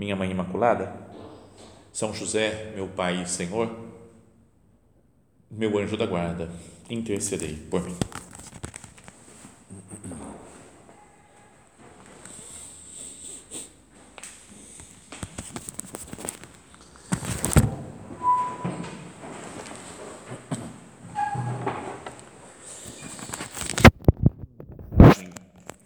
minha 0.00 0.16
Mãe 0.16 0.30
Imaculada, 0.30 0.90
São 1.92 2.14
José, 2.14 2.72
meu 2.74 2.88
Pai 2.88 3.22
e 3.22 3.28
Senhor, 3.28 3.70
meu 5.50 5.78
anjo 5.78 5.94
da 5.94 6.06
guarda, 6.06 6.48
intercedei 6.88 7.54
por 7.70 7.84
mim. 7.84 7.94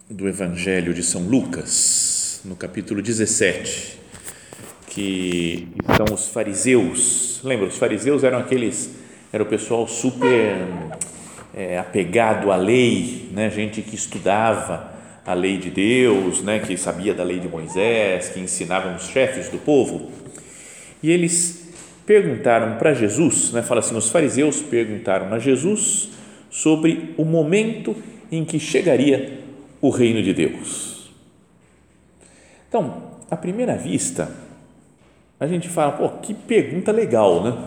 Do 0.09 0.29
Evangelho 0.29 0.93
de 0.93 1.03
São 1.03 1.27
Lucas, 1.27 2.39
no 2.45 2.55
capítulo 2.55 3.01
17 3.01 4.04
que 4.95 5.67
são 5.97 6.15
os 6.15 6.29
fariseus. 6.29 7.41
Lembra, 7.43 7.67
os 7.67 7.77
fariseus 7.77 8.23
eram 8.23 8.39
aqueles, 8.39 8.95
era 9.31 9.43
o 9.43 9.45
pessoal 9.45 9.85
super 9.89 10.55
é, 11.53 11.77
apegado 11.77 12.49
à 12.49 12.55
lei, 12.55 13.27
né? 13.33 13.49
gente 13.49 13.81
que 13.81 13.93
estudava 13.93 14.93
a 15.25 15.33
lei 15.33 15.57
de 15.57 15.69
Deus, 15.69 16.41
né? 16.41 16.59
que 16.59 16.77
sabia 16.77 17.13
da 17.13 17.25
lei 17.25 17.41
de 17.41 17.49
Moisés, 17.49 18.29
que 18.29 18.39
ensinavam 18.39 18.95
os 18.95 19.09
chefes 19.09 19.49
do 19.49 19.57
povo. 19.57 20.11
E 21.03 21.11
eles 21.11 21.73
perguntaram 22.05 22.77
para 22.77 22.93
Jesus, 22.93 23.51
né? 23.51 23.61
fala 23.61 23.81
assim, 23.81 23.97
os 23.97 24.09
fariseus 24.09 24.61
perguntaram 24.61 25.33
a 25.33 25.39
Jesus 25.39 26.09
sobre 26.49 27.13
o 27.17 27.25
momento 27.25 27.93
em 28.31 28.45
que 28.45 28.59
chegaria 28.59 29.41
o 29.81 29.89
reino 29.89 30.23
de 30.23 30.33
Deus. 30.33 31.11
Então, 32.69 33.11
à 33.29 33.35
primeira 33.35 33.75
vista, 33.75 34.44
a 35.39 35.47
gente 35.47 35.67
fala, 35.67 35.91
pô, 35.91 36.09
que 36.09 36.33
pergunta 36.33 36.91
legal, 36.91 37.43
né? 37.43 37.57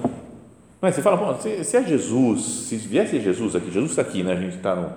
Mas 0.81 0.95
você 0.95 1.03
fala, 1.03 1.19
pô, 1.19 1.43
se, 1.43 1.65
se 1.65 1.77
é 1.77 1.83
Jesus, 1.83 2.43
se 2.43 2.77
viesse 2.77 3.21
Jesus 3.21 3.55
aqui, 3.55 3.71
Jesus 3.71 3.91
está 3.91 4.03
aqui, 4.03 4.23
né? 4.23 4.33
A 4.33 4.37
gente 4.37 4.57
está 4.57 4.97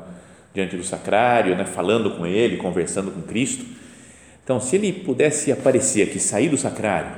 diante 0.54 0.78
do 0.78 0.84
sacrário, 0.84 1.56
né? 1.56 1.66
Falando 1.66 2.12
com 2.12 2.26
Ele, 2.26 2.58
conversando 2.58 3.12
com 3.12 3.22
Cristo. 3.22 3.66
Então, 4.44 4.60
se 4.60 4.76
Ele 4.76 4.94
pudesse 4.94 5.52
aparecer 5.52 6.04
aqui, 6.04 6.20
sair 6.20 6.50
do 6.50 6.58
sacrário 6.58 7.12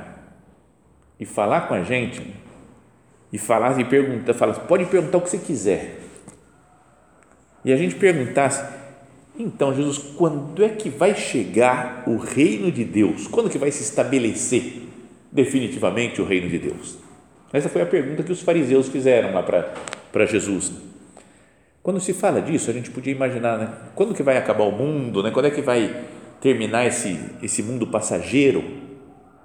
e 1.18 1.24
falar 1.24 1.62
com 1.62 1.74
a 1.74 1.82
gente, 1.82 2.22
e 3.32 3.38
falar 3.38 3.78
e 3.80 3.84
perguntar, 3.84 4.34
fala, 4.34 4.54
pode 4.54 4.84
perguntar 4.86 5.18
o 5.18 5.20
que 5.20 5.30
você 5.30 5.38
quiser. 5.38 6.00
E 7.64 7.72
a 7.72 7.76
gente 7.76 7.94
perguntasse, 7.94 8.64
então, 9.36 9.74
Jesus, 9.74 9.98
quando 9.98 10.62
é 10.62 10.68
que 10.68 10.88
vai 10.88 11.14
chegar 11.14 12.04
o 12.06 12.16
reino 12.16 12.70
de 12.70 12.84
Deus? 12.84 13.26
Quando 13.26 13.50
que 13.50 13.58
vai 13.58 13.72
se 13.72 13.82
estabelecer? 13.82 14.83
Definitivamente 15.34 16.22
o 16.22 16.24
reino 16.24 16.48
de 16.48 16.58
Deus? 16.58 16.96
Essa 17.52 17.68
foi 17.68 17.82
a 17.82 17.86
pergunta 17.86 18.22
que 18.22 18.32
os 18.32 18.40
fariseus 18.40 18.88
fizeram 18.88 19.34
lá 19.34 19.42
para 19.42 20.26
Jesus. 20.26 20.72
Quando 21.82 22.00
se 22.00 22.14
fala 22.14 22.40
disso, 22.40 22.70
a 22.70 22.72
gente 22.72 22.90
podia 22.90 23.12
imaginar, 23.12 23.58
né? 23.58 23.72
Quando 23.94 24.14
que 24.14 24.22
vai 24.22 24.38
acabar 24.38 24.64
o 24.64 24.72
mundo, 24.72 25.22
né? 25.22 25.30
Quando 25.30 25.46
é 25.46 25.50
que 25.50 25.60
vai 25.60 26.04
terminar 26.40 26.86
esse 26.86 27.18
esse 27.42 27.62
mundo 27.62 27.86
passageiro 27.86 28.64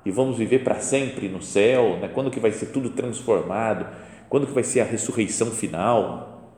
e 0.06 0.12
vamos 0.12 0.38
viver 0.38 0.64
para 0.64 0.76
sempre 0.76 1.28
no 1.28 1.42
céu, 1.42 1.98
né? 2.02 2.08
Quando 2.08 2.32
que 2.32 2.40
vai 2.40 2.52
ser 2.52 2.68
tudo 2.68 2.92
transformado? 2.92 3.88
Quando 4.30 4.48
que 4.48 4.54
vai 4.54 4.64
ser 4.64 4.80
a 4.80 4.86
ressurreição 4.86 5.52
final? 5.52 6.54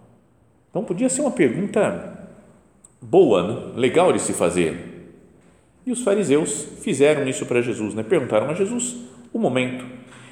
Então 0.69 0.84
podia 0.84 1.09
ser 1.09 1.22
uma 1.22 1.31
pergunta 1.31 2.29
boa, 3.01 3.47
né? 3.47 3.72
legal 3.75 4.13
de 4.13 4.22
se 4.22 4.34
fazer. 4.34 4.91
E 5.85 5.91
os 5.91 6.03
fariseus 6.03 6.67
fizeram 6.81 7.28
isso 7.28 7.45
para 7.45 7.61
Jesus, 7.61 7.95
né? 7.95 8.03
Perguntaram 8.03 8.50
a 8.50 8.53
Jesus 8.53 8.97
o 9.33 9.39
momento 9.39 9.85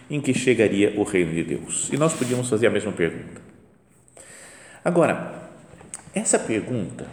em 0.09 0.19
que 0.19 0.33
chegaria 0.33 0.99
o 0.99 1.03
reino 1.03 1.33
de 1.33 1.43
Deus. 1.43 1.89
E 1.91 1.97
nós 1.97 2.13
podíamos 2.13 2.49
fazer 2.49 2.67
a 2.67 2.71
mesma 2.71 2.91
pergunta. 2.91 3.41
Agora, 4.83 5.49
essa 6.13 6.39
pergunta, 6.39 7.05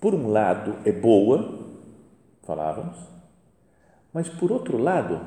por 0.00 0.14
um 0.14 0.28
lado, 0.28 0.76
é 0.84 0.90
boa, 0.90 1.66
falávamos, 2.44 2.96
mas 4.12 4.28
por 4.28 4.50
outro 4.50 4.76
lado, 4.76 5.20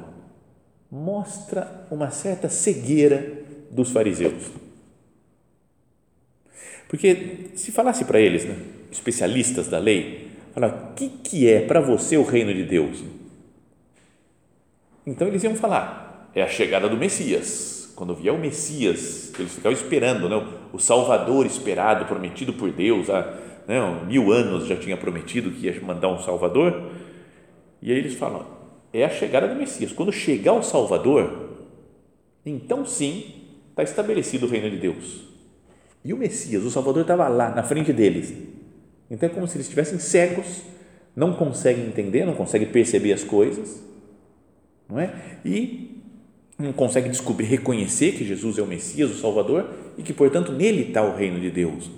mostra 0.91 1.85
uma 1.89 2.09
certa 2.11 2.49
cegueira 2.49 3.43
dos 3.71 3.91
fariseus. 3.91 4.51
Porque 6.87 7.51
se 7.55 7.71
falasse 7.71 8.05
para 8.05 8.19
eles, 8.19 8.45
né, 8.45 8.57
especialistas 8.91 9.67
da 9.67 9.77
lei, 9.77 10.31
falar 10.53 10.91
o 10.91 10.93
que, 10.93 11.09
que 11.09 11.49
é 11.49 11.61
para 11.61 11.81
você 11.81 12.17
o 12.17 12.23
reino 12.23 12.53
de 12.53 12.63
Deus? 12.63 13.03
Então 15.07 15.25
eles 15.25 15.41
iam 15.41 15.55
falar, 15.55 16.29
é 16.35 16.43
a 16.43 16.49
chegada 16.49 16.89
do 16.89 16.97
Messias. 16.97 17.93
Quando 17.95 18.13
vier 18.13 18.33
o 18.33 18.37
Messias, 18.37 19.31
eles 19.39 19.53
ficavam 19.53 19.71
esperando, 19.71 20.27
né? 20.27 20.45
o 20.73 20.77
Salvador 20.77 21.45
esperado, 21.45 22.03
prometido 22.05 22.51
por 22.51 22.69
Deus, 22.71 23.09
há 23.09 23.21
né? 23.65 23.79
mil 24.05 24.33
anos 24.33 24.67
já 24.67 24.75
tinha 24.75 24.97
prometido 24.97 25.49
que 25.49 25.65
ia 25.65 25.81
mandar 25.81 26.09
um 26.09 26.19
Salvador. 26.19 26.91
E 27.81 27.89
aí 27.89 27.97
eles 27.97 28.15
falam, 28.15 28.45
é 28.91 29.05
a 29.05 29.09
chegada 29.09 29.47
do 29.47 29.55
Messias. 29.55 29.93
Quando 29.93 30.11
chegar 30.11 30.51
o 30.51 30.61
Salvador, 30.61 31.51
então 32.45 32.85
sim 32.85 33.45
está 33.69 33.83
estabelecido 33.83 34.45
o 34.45 34.49
reino 34.49 34.69
de 34.69 34.75
Deus. 34.77 35.23
E 36.03 36.13
o 36.13 36.17
Messias, 36.17 36.65
o 36.65 36.69
Salvador, 36.69 37.03
estava 37.03 37.29
lá 37.29 37.49
na 37.49 37.63
frente 37.63 37.93
deles. 37.93 38.33
Então 39.09 39.29
é 39.29 39.31
como 39.31 39.47
se 39.47 39.55
eles 39.55 39.67
estivessem 39.67 39.99
cegos, 39.99 40.63
não 41.15 41.31
conseguem 41.31 41.85
entender, 41.85 42.25
não 42.25 42.35
conseguem 42.35 42.67
perceber 42.67 43.13
as 43.13 43.23
coisas 43.23 43.86
não 44.89 44.99
é? 44.99 45.39
E 45.43 46.01
não 46.57 46.73
consegue 46.73 47.09
descobrir, 47.09 47.45
reconhecer 47.45 48.13
que 48.13 48.25
Jesus 48.25 48.57
é 48.57 48.61
o 48.61 48.67
Messias, 48.67 49.11
o 49.11 49.19
Salvador 49.19 49.69
e 49.97 50.03
que, 50.03 50.13
portanto, 50.13 50.51
nele 50.51 50.87
está 50.87 51.03
o 51.03 51.15
reino 51.15 51.39
de 51.39 51.51
Deus. 51.51 51.89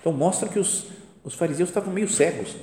Então, 0.00 0.12
mostra 0.12 0.48
que 0.48 0.58
os, 0.58 0.86
os 1.24 1.34
fariseus 1.34 1.68
estavam 1.68 1.92
meio 1.92 2.08
cegos. 2.08 2.56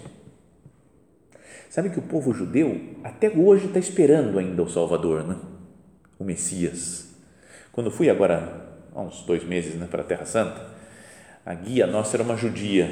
Sabe 1.69 1.89
que 1.89 1.99
o 1.99 2.03
povo 2.03 2.33
judeu 2.33 2.79
até 3.03 3.29
hoje 3.29 3.65
está 3.65 3.79
esperando 3.79 4.37
ainda 4.39 4.61
o 4.61 4.69
Salvador, 4.69 5.23
né? 5.23 5.35
o 6.19 6.23
Messias. 6.23 7.13
Quando 7.71 7.91
fui 7.91 8.09
agora, 8.09 8.77
há 8.95 9.01
uns 9.01 9.23
dois 9.23 9.43
meses, 9.43 9.75
né, 9.75 9.87
para 9.89 10.01
a 10.01 10.05
Terra 10.05 10.25
Santa, 10.25 10.73
a 11.45 11.53
guia 11.53 11.85
nossa 11.85 12.15
era 12.15 12.23
uma 12.23 12.37
judia, 12.37 12.89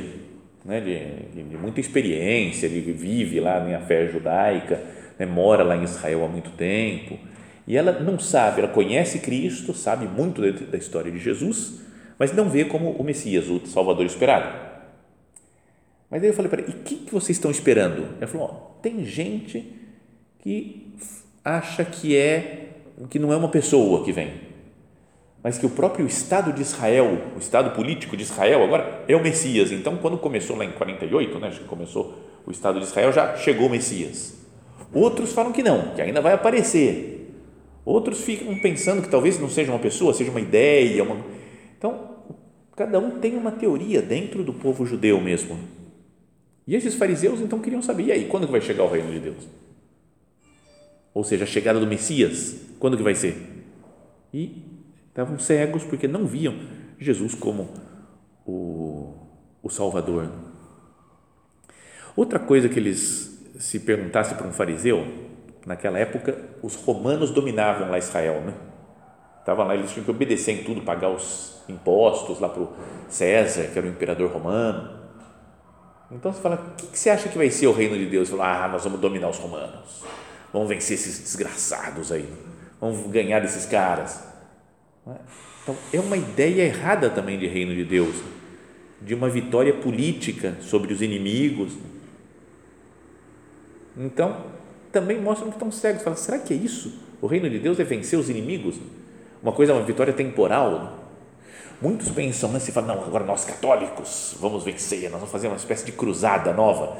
né, 0.65 0.81
de, 0.81 1.43
de 1.43 1.57
muita 1.57 1.79
experiência, 1.79 2.65
ele 2.65 2.91
vive 2.91 3.39
lá 3.39 3.63
na 3.63 3.79
fé 3.79 4.07
judaica, 4.07 4.81
né, 5.21 5.31
mora 5.31 5.63
lá 5.63 5.77
em 5.77 5.83
Israel 5.83 6.25
há 6.25 6.27
muito 6.27 6.49
tempo, 6.51 7.19
e 7.67 7.77
ela 7.77 7.91
não 7.99 8.17
sabe, 8.17 8.61
ela 8.61 8.71
conhece 8.71 9.19
Cristo, 9.19 9.71
sabe 9.71 10.07
muito 10.07 10.41
da 10.65 10.77
história 10.77 11.11
de 11.11 11.19
Jesus, 11.19 11.79
mas 12.17 12.33
não 12.33 12.49
vê 12.49 12.65
como 12.65 12.89
o 12.89 13.03
Messias, 13.03 13.47
o 13.47 13.65
Salvador 13.67 14.03
esperado. 14.05 14.71
Mas 16.09 16.23
aí 16.23 16.29
eu 16.29 16.33
falei 16.33 16.49
para 16.49 16.63
ela, 16.63 16.71
e 16.71 16.73
o 16.73 16.83
que, 16.83 17.11
vocês 17.11 17.37
estão 17.37 17.51
esperando? 17.51 18.15
Ela 18.17 18.27
falou, 18.27 18.49
oh, 18.51 18.81
tem 18.81 19.05
gente 19.05 19.73
que 20.39 20.91
acha 21.45 21.85
que 21.85 22.17
é, 22.17 22.69
que 23.09 23.19
não 23.19 23.31
é 23.31 23.37
uma 23.37 23.49
pessoa 23.49 24.03
que 24.03 24.11
vem, 24.11 24.33
mas 25.43 25.57
que 25.59 25.65
o 25.65 25.69
próprio 25.69 26.07
Estado 26.07 26.51
de 26.51 26.61
Israel, 26.61 27.17
o 27.35 27.39
Estado 27.39 27.75
político 27.75 28.17
de 28.17 28.23
Israel 28.23 28.63
agora 28.63 29.03
é 29.07 29.15
o 29.15 29.21
Messias. 29.21 29.71
Então, 29.71 29.97
quando 29.97 30.17
começou 30.17 30.55
lá 30.55 30.65
em 30.65 30.71
48, 30.71 31.39
né, 31.39 31.47
acho 31.47 31.59
que 31.59 31.65
começou 31.65 32.17
o 32.45 32.51
Estado 32.51 32.79
de 32.79 32.85
Israel, 32.85 33.13
já 33.13 33.35
chegou 33.37 33.67
o 33.67 33.69
Messias. 33.69 34.40
Outros 34.93 35.31
falam 35.31 35.51
que 35.51 35.63
não, 35.63 35.93
que 35.95 36.01
ainda 36.01 36.21
vai 36.21 36.33
aparecer. 36.33 37.33
Outros 37.85 38.21
ficam 38.21 38.57
pensando 38.59 39.01
que 39.01 39.09
talvez 39.09 39.39
não 39.39 39.49
seja 39.49 39.71
uma 39.71 39.79
pessoa, 39.79 40.13
seja 40.13 40.29
uma 40.29 40.41
ideia. 40.41 41.03
Uma... 41.03 41.17
Então, 41.77 42.17
cada 42.75 42.99
um 42.99 43.19
tem 43.19 43.35
uma 43.35 43.51
teoria 43.51 44.01
dentro 44.01 44.43
do 44.43 44.53
povo 44.53 44.85
judeu 44.85 45.19
mesmo. 45.19 45.57
E 46.67 46.75
esses 46.75 46.95
fariseus 46.95 47.41
então 47.41 47.59
queriam 47.59 47.81
saber, 47.81 48.03
e 48.03 48.11
aí, 48.11 48.25
quando 48.25 48.45
que 48.45 48.51
vai 48.51 48.61
chegar 48.61 48.83
o 48.83 48.89
reino 48.89 49.11
de 49.11 49.19
Deus? 49.19 49.47
Ou 51.13 51.23
seja, 51.23 51.43
a 51.43 51.47
chegada 51.47 51.79
do 51.79 51.87
Messias, 51.87 52.55
quando 52.79 52.95
que 52.95 53.03
vai 53.03 53.15
ser? 53.15 53.35
E 54.33 54.63
estavam 55.07 55.37
cegos 55.39 55.83
porque 55.83 56.07
não 56.07 56.25
viam 56.25 56.55
Jesus 56.99 57.33
como 57.33 57.69
o, 58.45 59.13
o 59.61 59.69
Salvador. 59.69 60.31
Outra 62.15 62.39
coisa 62.39 62.69
que 62.69 62.79
eles 62.79 63.30
se 63.59 63.79
perguntasse 63.79 64.35
para 64.35 64.47
um 64.47 64.51
fariseu, 64.51 65.05
naquela 65.65 65.99
época 65.99 66.37
os 66.61 66.75
romanos 66.75 67.31
dominavam 67.31 67.89
lá 67.89 67.97
Israel, 67.97 68.41
né? 68.41 68.53
Estavam 69.39 69.65
lá, 69.65 69.75
eles 69.75 69.91
tinham 69.91 70.05
que 70.05 70.11
obedecer 70.11 70.51
em 70.51 70.63
tudo, 70.63 70.81
pagar 70.81 71.09
os 71.09 71.61
impostos 71.67 72.39
lá 72.39 72.47
para 72.47 72.61
o 72.61 72.73
César, 73.09 73.63
que 73.71 73.77
era 73.77 73.87
o 73.87 73.89
imperador 73.89 74.31
romano. 74.31 74.99
Então 76.11 76.31
você 76.31 76.41
fala, 76.41 76.55
o 76.55 76.75
que, 76.75 76.97
você 76.97 77.09
acha 77.09 77.29
que 77.29 77.37
vai 77.37 77.49
ser 77.49 77.67
o 77.67 77.71
reino 77.71 77.97
de 77.97 78.05
Deus? 78.05 78.29
Fala, 78.29 78.65
ah, 78.65 78.67
nós 78.67 78.83
vamos 78.83 78.99
dominar 78.99 79.29
os 79.29 79.37
romanos, 79.37 80.03
vamos 80.53 80.69
vencer 80.69 80.95
esses 80.95 81.19
desgraçados 81.19 82.11
aí, 82.11 82.27
vamos 82.79 83.07
ganhar 83.07 83.39
desses 83.39 83.65
caras. 83.65 84.21
Então 85.63 85.75
é 85.93 85.99
uma 85.99 86.17
ideia 86.17 86.63
errada 86.63 87.09
também 87.09 87.39
de 87.39 87.47
reino 87.47 87.73
de 87.73 87.85
Deus, 87.85 88.15
de 89.01 89.15
uma 89.15 89.29
vitória 89.29 89.73
política 89.73 90.57
sobre 90.61 90.93
os 90.93 91.01
inimigos. 91.01 91.73
Então 94.05 94.37
também 94.91 95.19
mostram 95.19 95.49
que 95.49 95.55
estão 95.55 95.71
cegos. 95.71 96.03
Fala, 96.03 96.15
será 96.15 96.39
que 96.39 96.53
é 96.53 96.57
isso? 96.57 96.93
O 97.21 97.27
reino 97.27 97.49
de 97.49 97.59
Deus 97.59 97.79
é 97.79 97.83
vencer 97.83 98.17
os 98.17 98.29
inimigos? 98.29 98.75
Uma 99.41 99.51
coisa, 99.51 99.73
uma 99.73 99.83
vitória 99.83 100.13
temporal. 100.13 100.99
Muitos 101.81 102.09
pensam, 102.09 102.51
né? 102.51 102.59
Se 102.59 102.71
fala, 102.71 102.87
não, 102.87 103.03
agora 103.03 103.23
nós 103.23 103.45
católicos 103.45 104.35
vamos 104.39 104.63
vencer, 104.63 105.03
nós 105.03 105.13
vamos 105.13 105.31
fazer 105.31 105.47
uma 105.47 105.55
espécie 105.55 105.85
de 105.85 105.91
cruzada 105.91 106.53
nova 106.53 106.97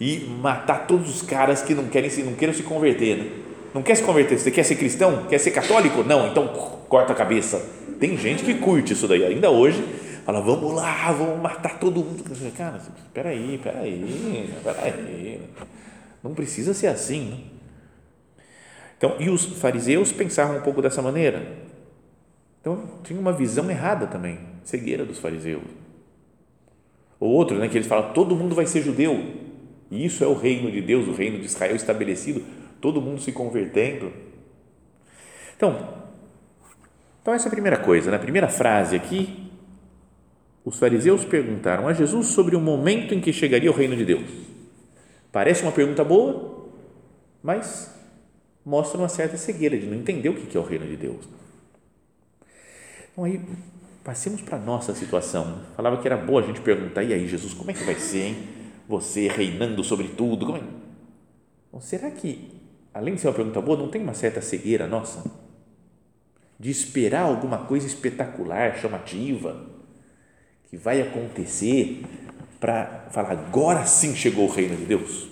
e 0.00 0.20
matar 0.40 0.86
todos 0.86 1.08
os 1.08 1.22
caras 1.22 1.62
que 1.62 1.74
não 1.74 1.84
querem 1.84 2.10
se, 2.10 2.22
não 2.22 2.34
queiram 2.34 2.54
se 2.54 2.62
converter, 2.62 3.16
né? 3.16 3.30
Não 3.72 3.82
quer 3.82 3.96
se 3.96 4.02
converter? 4.02 4.38
Você 4.38 4.50
quer 4.50 4.62
ser 4.62 4.76
cristão? 4.76 5.26
Quer 5.28 5.38
ser 5.38 5.50
católico? 5.50 6.02
Não, 6.04 6.28
então 6.28 6.48
corta 6.88 7.12
a 7.12 7.16
cabeça. 7.16 7.64
Tem 7.98 8.16
gente 8.16 8.44
que 8.44 8.54
curte 8.54 8.92
isso 8.92 9.06
daí. 9.08 9.24
Ainda 9.24 9.50
hoje, 9.50 9.84
fala, 10.24 10.40
vamos 10.40 10.72
lá, 10.72 11.10
vamos 11.12 11.40
matar 11.40 11.78
todo 11.78 11.96
mundo. 11.96 12.24
Cara, 12.56 12.76
espera 12.76 13.30
aí, 13.30 13.54
espera 13.56 13.80
aí, 13.80 14.52
espera 14.56 14.82
aí. 14.82 15.40
Não 16.24 16.34
precisa 16.34 16.72
ser 16.72 16.86
assim. 16.86 17.30
Né? 17.30 17.38
Então, 18.96 19.16
e 19.20 19.28
os 19.28 19.44
fariseus 19.44 20.10
pensavam 20.10 20.56
um 20.56 20.62
pouco 20.62 20.80
dessa 20.80 21.02
maneira. 21.02 21.58
Então, 22.62 22.88
tinha 23.02 23.20
uma 23.20 23.32
visão 23.32 23.70
errada 23.70 24.06
também, 24.06 24.38
cegueira 24.64 25.04
dos 25.04 25.18
fariseus. 25.18 25.62
O 27.20 27.26
outro, 27.26 27.58
né, 27.58 27.68
que 27.68 27.76
eles 27.76 27.86
falam, 27.86 28.14
todo 28.14 28.34
mundo 28.34 28.54
vai 28.54 28.64
ser 28.64 28.80
judeu, 28.80 29.34
e 29.90 30.06
isso 30.06 30.24
é 30.24 30.26
o 30.26 30.32
reino 30.32 30.70
de 30.70 30.80
Deus, 30.80 31.06
o 31.06 31.12
reino 31.12 31.38
de 31.38 31.44
Israel 31.44 31.76
estabelecido, 31.76 32.42
todo 32.80 33.02
mundo 33.02 33.20
se 33.20 33.30
convertendo. 33.30 34.10
Então, 35.54 36.04
então 37.20 37.34
essa 37.34 37.46
é 37.46 37.48
a 37.48 37.52
primeira 37.52 37.76
coisa, 37.76 38.10
na 38.10 38.16
né? 38.16 38.22
primeira 38.22 38.48
frase 38.48 38.96
aqui, 38.96 39.50
os 40.64 40.78
fariseus 40.78 41.26
perguntaram 41.26 41.86
a 41.86 41.92
Jesus 41.92 42.28
sobre 42.28 42.56
o 42.56 42.60
momento 42.60 43.12
em 43.12 43.20
que 43.20 43.32
chegaria 43.32 43.70
o 43.70 43.74
reino 43.74 43.94
de 43.94 44.06
Deus. 44.06 44.53
Parece 45.34 45.62
uma 45.62 45.72
pergunta 45.72 46.04
boa, 46.04 46.70
mas 47.42 47.92
mostra 48.64 48.96
uma 48.96 49.08
certa 49.08 49.36
cegueira 49.36 49.76
de 49.76 49.84
não 49.84 49.96
entender 49.96 50.28
o 50.28 50.34
que 50.36 50.56
é 50.56 50.60
o 50.60 50.62
reino 50.62 50.86
de 50.86 50.96
Deus. 50.96 51.28
Então 53.10 53.24
aí, 53.24 53.40
passemos 54.04 54.42
para 54.42 54.58
a 54.58 54.60
nossa 54.60 54.94
situação. 54.94 55.60
Falava 55.74 56.00
que 56.00 56.06
era 56.06 56.16
boa 56.16 56.40
a 56.40 56.46
gente 56.46 56.60
perguntar, 56.60 57.02
e 57.02 57.12
aí 57.12 57.26
Jesus, 57.26 57.52
como 57.52 57.68
é 57.68 57.74
que 57.74 57.82
vai 57.82 57.96
ser, 57.96 58.26
hein? 58.26 58.48
Você 58.88 59.26
reinando 59.26 59.82
sobre 59.82 60.06
tudo, 60.06 60.46
como 60.46 60.56
é? 60.56 60.62
Então, 61.66 61.80
será 61.80 62.12
que, 62.12 62.52
além 62.94 63.16
de 63.16 63.20
ser 63.20 63.26
uma 63.26 63.34
pergunta 63.34 63.60
boa, 63.60 63.76
não 63.76 63.88
tem 63.88 64.00
uma 64.00 64.14
certa 64.14 64.40
cegueira 64.40 64.86
nossa? 64.86 65.28
De 66.60 66.70
esperar 66.70 67.22
alguma 67.22 67.58
coisa 67.58 67.88
espetacular, 67.88 68.78
chamativa, 68.78 69.66
que 70.70 70.76
vai 70.76 71.02
acontecer 71.02 72.04
para 72.64 73.08
falar, 73.10 73.32
agora 73.32 73.84
sim 73.84 74.16
chegou 74.16 74.46
o 74.46 74.50
reino 74.50 74.74
de 74.74 74.86
Deus? 74.86 75.28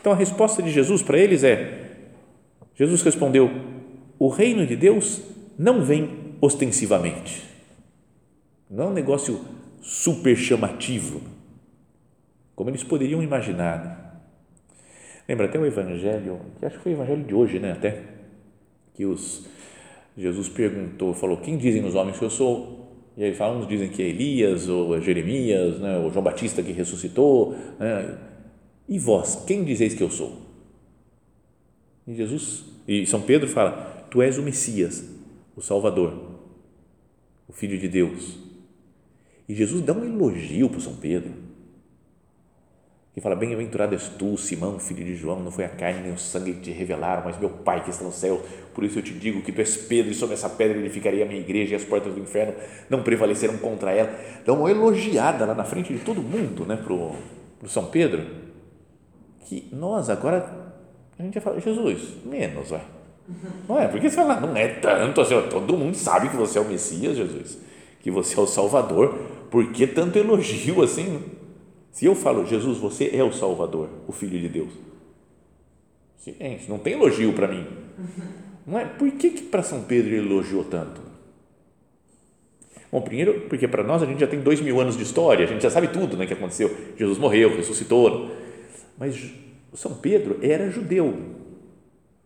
Então 0.00 0.12
a 0.12 0.14
resposta 0.14 0.62
de 0.62 0.70
Jesus 0.70 1.02
para 1.02 1.18
eles 1.18 1.42
é: 1.42 2.06
Jesus 2.76 3.02
respondeu, 3.02 3.50
o 4.16 4.28
reino 4.28 4.64
de 4.64 4.76
Deus 4.76 5.22
não 5.58 5.84
vem 5.84 6.36
ostensivamente. 6.40 7.42
Não 8.70 8.84
é 8.84 8.86
um 8.86 8.92
negócio 8.92 9.44
super 9.80 10.36
chamativo, 10.36 11.20
como 12.54 12.70
eles 12.70 12.84
poderiam 12.84 13.20
imaginar. 13.20 13.84
Né? 13.84 13.96
Lembra 15.28 15.46
até 15.46 15.58
o 15.58 15.66
evangelho, 15.66 16.40
que 16.60 16.66
acho 16.66 16.76
que 16.76 16.82
foi 16.84 16.92
o 16.92 16.94
evangelho 16.94 17.24
de 17.24 17.34
hoje, 17.34 17.58
né, 17.58 17.72
até, 17.72 18.04
que 18.94 19.04
os 19.04 19.44
Jesus 20.16 20.48
perguntou, 20.48 21.12
falou: 21.12 21.38
"Quem 21.38 21.58
dizem 21.58 21.84
os 21.84 21.96
homens 21.96 22.20
que 22.20 22.24
eu 22.24 22.30
sou?" 22.30 22.85
E 23.16 23.24
aí 23.24 23.34
falam, 23.34 23.60
uns 23.60 23.68
dizem 23.68 23.88
que 23.88 24.02
é 24.02 24.06
Elias 24.06 24.68
ou 24.68 24.96
é 24.96 25.00
Jeremias, 25.00 25.78
né, 25.80 25.98
ou 25.98 26.10
João 26.12 26.22
Batista 26.22 26.62
que 26.62 26.72
ressuscitou, 26.72 27.56
né? 27.78 28.18
E 28.88 28.98
vós, 28.98 29.42
quem 29.46 29.64
dizeis 29.64 29.94
que 29.94 30.02
eu 30.02 30.10
sou? 30.10 30.42
E 32.06 32.14
Jesus 32.14 32.64
e 32.86 33.06
São 33.06 33.20
Pedro 33.22 33.48
fala: 33.48 34.06
Tu 34.10 34.22
és 34.22 34.38
o 34.38 34.42
Messias, 34.42 35.04
o 35.56 35.60
Salvador, 35.60 36.12
o 37.48 37.52
Filho 37.52 37.78
de 37.78 37.88
Deus. 37.88 38.38
E 39.48 39.54
Jesus 39.54 39.82
dá 39.82 39.92
um 39.92 40.04
elogio 40.04 40.68
para 40.68 40.80
São 40.80 40.96
Pedro. 40.96 41.32
E 43.16 43.20
fala: 43.20 43.34
Bem-aventurado 43.34 43.94
és 43.94 44.08
tu, 44.08 44.36
Simão, 44.36 44.78
filho 44.78 45.04
de 45.04 45.16
João, 45.16 45.40
não 45.40 45.50
foi 45.50 45.64
a 45.64 45.68
carne 45.68 46.02
nem 46.02 46.12
o 46.12 46.18
sangue 46.18 46.52
que 46.52 46.60
te 46.60 46.70
revelaram, 46.70 47.22
mas 47.24 47.38
meu 47.38 47.48
Pai 47.48 47.82
que 47.82 47.90
está 47.90 48.04
no 48.04 48.12
céu. 48.12 48.42
Por 48.74 48.84
isso 48.84 48.98
eu 48.98 49.02
te 49.02 49.14
digo 49.14 49.40
que 49.40 49.50
tu 49.50 49.60
és 49.60 49.76
Pedro, 49.76 50.12
e 50.12 50.14
sobre 50.14 50.34
essa 50.34 50.50
pedra 50.50 50.78
edificarei 50.78 51.22
a 51.22 51.26
minha 51.26 51.40
igreja, 51.40 51.72
e 51.72 51.76
as 51.76 51.84
portas 51.84 52.12
do 52.12 52.20
inferno 52.20 52.54
não 52.90 53.02
prevalecerão 53.02 53.56
contra 53.56 53.92
ela. 53.92 54.10
Dá 54.44 54.52
uma 54.52 54.70
elogiada 54.70 55.46
lá 55.46 55.54
na 55.54 55.64
frente 55.64 55.94
de 55.94 56.00
todo 56.00 56.20
mundo, 56.20 56.66
né, 56.66 56.76
para 56.76 56.92
o 56.92 57.16
São 57.68 57.86
Pedro, 57.86 58.22
que 59.46 59.66
nós 59.72 60.10
agora, 60.10 60.74
a 61.18 61.22
gente 61.22 61.36
ia 61.36 61.40
falar: 61.40 61.58
Jesus, 61.58 62.16
menos, 62.24 62.68
vai 62.68 62.96
não 63.68 63.78
é? 63.78 63.88
Porque 63.88 64.08
você 64.08 64.16
fala, 64.16 64.40
não 64.40 64.56
é 64.56 64.68
tanto 64.68 65.20
assim, 65.20 65.34
todo 65.50 65.76
mundo 65.76 65.96
sabe 65.96 66.28
que 66.28 66.36
você 66.36 66.58
é 66.58 66.60
o 66.60 66.64
Messias, 66.64 67.16
Jesus, 67.16 67.58
que 68.00 68.10
você 68.10 68.38
é 68.38 68.42
o 68.42 68.46
Salvador, 68.46 69.18
por 69.50 69.72
que 69.72 69.86
tanto 69.86 70.18
elogio 70.18 70.82
assim? 70.82 71.22
Se 71.96 72.04
eu 72.04 72.14
falo, 72.14 72.44
Jesus, 72.44 72.76
você 72.76 73.08
é 73.14 73.24
o 73.24 73.32
Salvador, 73.32 73.88
o 74.06 74.12
Filho 74.12 74.38
de 74.38 74.50
Deus, 74.50 74.68
silêncio, 76.18 76.68
não 76.68 76.78
tem 76.78 76.92
elogio 76.92 77.32
para 77.32 77.48
mim. 77.48 77.66
Não 78.66 78.78
é? 78.78 78.84
Por 78.84 79.10
que, 79.12 79.30
que 79.30 79.44
para 79.44 79.62
São 79.62 79.82
Pedro 79.82 80.12
ele 80.12 80.26
elogiou 80.30 80.62
tanto? 80.62 81.00
Bom, 82.92 83.00
primeiro, 83.00 83.46
porque 83.48 83.66
para 83.66 83.82
nós 83.82 84.02
a 84.02 84.06
gente 84.06 84.20
já 84.20 84.26
tem 84.26 84.40
dois 84.40 84.60
mil 84.60 84.78
anos 84.78 84.94
de 84.94 85.04
história, 85.04 85.46
a 85.46 85.48
gente 85.48 85.62
já 85.62 85.70
sabe 85.70 85.88
tudo 85.88 86.18
né, 86.18 86.26
que 86.26 86.34
aconteceu. 86.34 86.76
Jesus 86.98 87.16
morreu, 87.16 87.56
ressuscitou. 87.56 88.30
Mas 88.98 89.32
São 89.72 89.94
Pedro 89.94 90.38
era 90.42 90.70
judeu, 90.70 91.16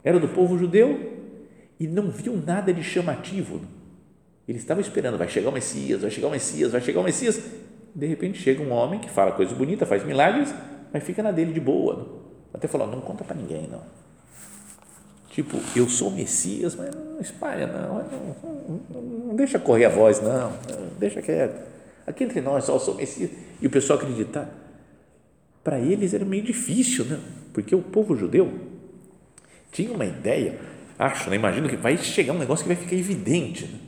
era 0.03 0.19
do 0.19 0.27
povo 0.27 0.59
judeu 0.59 0.99
e 1.79 1.87
não 1.87 2.11
viu 2.11 2.37
nada 2.45 2.75
de 2.75 2.83
chamativo. 2.83 3.61
Ele 4.49 4.59
estava 4.59 4.81
esperando, 4.81 5.17
vai 5.17 5.29
chegar 5.29 5.49
o 5.49 5.53
Messias, 5.53 6.01
vai 6.01 6.11
chegar 6.11 6.27
o 6.27 6.33
Messias, 6.33 6.73
vai 6.73 6.81
chegar 6.81 6.99
o 6.99 7.05
Messias. 7.05 7.41
De 7.95 8.07
repente 8.07 8.39
chega 8.39 8.63
um 8.63 8.73
homem 8.73 9.01
que 9.01 9.11
fala 9.11 9.33
coisa 9.33 9.55
bonita, 9.55 9.85
faz 9.85 10.05
milagres, 10.05 10.55
mas 10.93 11.03
fica 11.03 11.23
na 11.23 11.31
dele 11.31 11.53
de 11.53 11.61
boa. 11.61 12.21
Até 12.53 12.69
falou, 12.69 12.87
não 12.87 13.01
conta 13.01 13.25
para 13.25 13.37
ninguém, 13.37 13.69
não. 13.69 13.83
Tipo, 15.31 15.59
eu 15.77 15.89
sou 15.89 16.11
Messias, 16.11 16.75
mas 16.75 16.95
não 16.95 17.21
espalha, 17.21 17.67
não. 17.67 17.99
Não, 17.99 18.81
não, 18.91 19.03
não 19.29 19.37
deixa 19.37 19.59
correr 19.59 19.85
a 19.85 19.89
voz, 19.89 20.21
não. 20.21 20.53
Deixa 20.99 21.23
quieto. 21.23 21.61
Aqui 22.07 22.25
entre 22.25 22.41
nós, 22.41 22.65
só 22.65 22.75
eu 22.75 22.81
sou 22.81 22.95
o 22.95 22.97
Messias. 22.97 23.31
E 23.61 23.67
o 23.67 23.71
pessoal 23.71 23.99
acreditar. 23.99 24.49
Para 25.63 25.79
eles 25.79 26.15
era 26.15 26.25
meio 26.25 26.43
difícil, 26.43 27.05
né? 27.05 27.21
Porque 27.53 27.75
o 27.75 27.83
povo 27.83 28.17
judeu 28.17 28.51
tinha 29.71 29.93
uma 29.93 30.05
ideia, 30.05 30.59
acho, 30.99 31.31
né? 31.31 31.37
imagino 31.37 31.69
que 31.69 31.77
vai 31.77 31.97
chegar 31.97 32.33
um 32.33 32.39
negócio 32.39 32.65
que 32.65 32.75
vai 32.75 32.83
ficar 32.83 32.97
evidente, 32.97 33.67
né? 33.67 33.79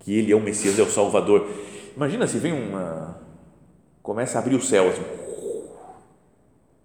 que 0.00 0.14
ele 0.14 0.32
é 0.32 0.36
o 0.36 0.40
Messias, 0.40 0.78
é 0.78 0.82
o 0.82 0.90
Salvador. 0.90 1.48
Imagina 1.94 2.26
se 2.26 2.38
vem 2.38 2.52
uma, 2.52 3.18
começa 4.02 4.38
a 4.38 4.40
abrir 4.40 4.54
o 4.54 4.62
céu, 4.62 4.88
assim, 4.88 5.02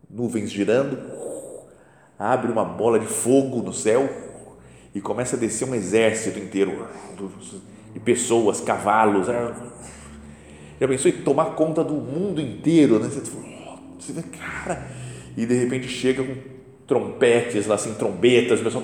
nuvens 0.10 0.52
girando, 0.52 1.00
abre 2.20 2.52
uma 2.52 2.66
bola 2.66 3.00
de 3.00 3.06
fogo 3.06 3.62
no 3.62 3.72
céu 3.72 4.10
e 4.94 5.00
começa 5.00 5.38
a 5.38 5.40
descer 5.40 5.68
um 5.68 5.74
exército 5.74 6.40
inteiro 6.40 6.88
de 7.94 8.00
pessoas, 8.02 8.60
cavalos. 8.60 9.28
Já 9.28 10.88
pensou 10.88 11.10
em 11.10 11.22
tomar 11.22 11.56
conta 11.56 11.84
do 11.84 11.94
mundo 11.94 12.42
inteiro, 12.42 13.00
né? 13.00 13.10
Você 13.10 14.12
vê, 14.12 14.24
cara, 14.24 14.88
e 15.38 15.46
de 15.46 15.56
repente 15.56 15.88
chega 15.88 16.24
com 16.24 16.36
trompetes, 16.86 17.66
lá 17.66 17.76
assim, 17.76 17.94
trombetas, 17.94 18.60
o 18.60 18.64
pessoal 18.64 18.84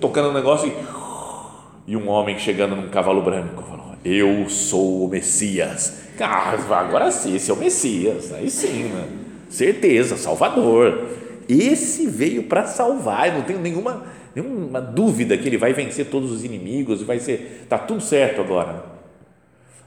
tocando 0.00 0.30
um 0.30 0.32
negócio 0.32 0.68
e, 0.68 1.92
e 1.92 1.96
um 1.96 2.08
homem 2.08 2.38
chegando 2.38 2.76
num 2.76 2.88
cavalo 2.88 3.22
branco 3.22 3.74
eu 4.04 4.48
sou 4.48 5.06
o 5.06 5.08
Messias. 5.08 6.02
Ah, 6.20 6.50
agora 6.78 7.10
sim, 7.10 7.34
esse 7.34 7.50
é 7.50 7.54
o 7.54 7.56
Messias, 7.56 8.32
aí 8.32 8.50
sim, 8.50 8.84
né? 8.84 9.08
certeza, 9.48 10.16
Salvador. 10.16 11.08
Esse 11.48 12.06
veio 12.06 12.44
para 12.44 12.66
salvar, 12.66 13.28
eu 13.28 13.34
não 13.34 13.42
tenho 13.42 13.60
nenhuma, 13.60 14.06
nenhuma 14.34 14.80
dúvida 14.80 15.36
que 15.36 15.48
ele 15.48 15.58
vai 15.58 15.72
vencer 15.72 16.06
todos 16.06 16.30
os 16.30 16.44
inimigos 16.44 17.00
e 17.00 17.04
vai 17.04 17.18
ser, 17.18 17.66
tá 17.68 17.78
tudo 17.78 18.00
certo 18.00 18.40
agora. 18.40 18.84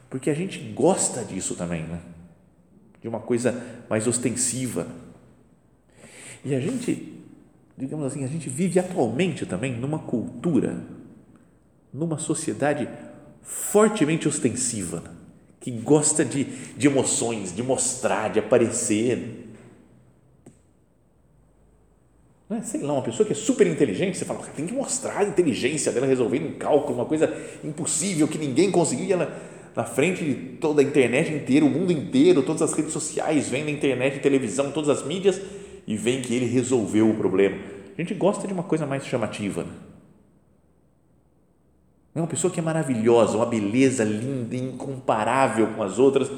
Porque 0.10 0.30
a 0.30 0.34
gente 0.34 0.60
gosta 0.60 1.24
disso 1.24 1.56
também, 1.56 1.84
né? 1.84 2.00
De 3.02 3.08
uma 3.08 3.20
coisa 3.20 3.64
mais 3.90 4.08
ostensiva 4.08 4.88
E 6.44 6.56
a 6.56 6.60
gente, 6.60 7.22
digamos 7.78 8.06
assim, 8.06 8.24
a 8.24 8.28
gente 8.28 8.50
vive 8.50 8.80
atualmente 8.80 9.46
também 9.46 9.74
numa 9.74 10.00
cultura, 10.00 10.82
numa 11.94 12.18
sociedade 12.18 12.88
fortemente 13.48 14.28
ostensiva, 14.28 15.02
que 15.62 15.72
gosta 15.72 16.24
de, 16.24 16.44
de 16.44 16.86
emoções, 16.86 17.56
de 17.56 17.64
mostrar, 17.64 18.30
de 18.30 18.40
aparecer. 18.40 19.48
Não 22.50 22.58
é? 22.58 22.62
Sei 22.62 22.82
lá, 22.82 22.94
uma 22.94 23.02
pessoa 23.02 23.26
que 23.26 23.32
é 23.32 23.36
super 23.36 23.66
inteligente, 23.66 24.18
você 24.18 24.26
fala, 24.26 24.44
tem 24.56 24.68
que 24.68 24.74
mostrar 24.74 25.20
a 25.20 25.24
inteligência 25.24 25.92
dela 25.94 26.06
resolvendo 26.06 26.50
um 26.50 26.54
cálculo, 26.58 26.96
uma 26.96 27.06
coisa 27.06 27.34
impossível 27.64 28.28
que 28.28 28.38
ninguém 28.38 28.70
conseguiu, 28.70 29.06
e 29.06 29.14
ela 29.14 29.42
na 29.74 29.86
frente 29.86 30.26
de 30.26 30.34
toda 30.58 30.82
a 30.82 30.84
internet 30.84 31.32
inteira, 31.32 31.64
o 31.64 31.70
mundo 31.70 31.92
inteiro, 31.92 32.44
todas 32.44 32.62
as 32.62 32.74
redes 32.74 32.92
sociais, 32.92 33.48
vem 33.48 33.64
na 33.64 33.72
internet, 33.72 34.20
televisão, 34.20 34.72
todas 34.72 34.90
as 34.90 35.06
mídias, 35.06 35.40
e 35.86 35.96
vem 35.96 36.22
que 36.22 36.34
ele 36.34 36.48
resolveu 36.48 37.10
o 37.10 37.14
problema. 37.14 37.58
A 37.98 38.02
gente 38.02 38.14
gosta 38.14 38.46
de 38.46 38.54
uma 38.54 38.64
coisa 38.64 38.86
mais 38.86 39.06
chamativa. 39.06 39.64
Né? 39.64 39.70
É 42.18 42.20
uma 42.20 42.26
pessoa 42.26 42.52
que 42.52 42.60
é 42.60 42.64
maravilhosa, 42.64 43.38
uma 43.38 43.46
beleza 43.46 44.04
linda, 44.04 44.56
incomparável 44.56 45.68
com 45.76 45.84
as 45.84 46.00
outras, 46.00 46.32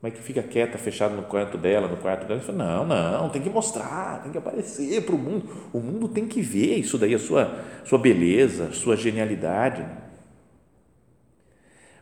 mas 0.00 0.14
que 0.14 0.20
fica 0.20 0.40
quieta, 0.40 0.78
fechada 0.78 1.16
no 1.16 1.24
quarto 1.24 1.58
dela, 1.58 1.88
no 1.88 1.96
quarto 1.96 2.28
dela, 2.28 2.40
fala, 2.40 2.58
não, 2.58 2.86
não, 2.86 3.28
tem 3.28 3.42
que 3.42 3.50
mostrar, 3.50 4.22
tem 4.22 4.30
que 4.30 4.38
aparecer 4.38 5.04
para 5.04 5.16
o 5.16 5.18
mundo, 5.18 5.50
o 5.72 5.80
mundo 5.80 6.06
tem 6.06 6.28
que 6.28 6.40
ver 6.40 6.76
isso 6.76 6.96
daí, 6.96 7.12
a 7.12 7.18
sua, 7.18 7.60
sua 7.84 7.98
beleza, 7.98 8.70
sua 8.70 8.96
genialidade. 8.96 9.84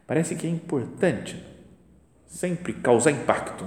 Parece 0.07 0.35
que 0.35 0.47
é 0.47 0.50
importante 0.50 1.43
sempre 2.27 2.75
causar 2.75 3.11
impacto. 3.11 3.65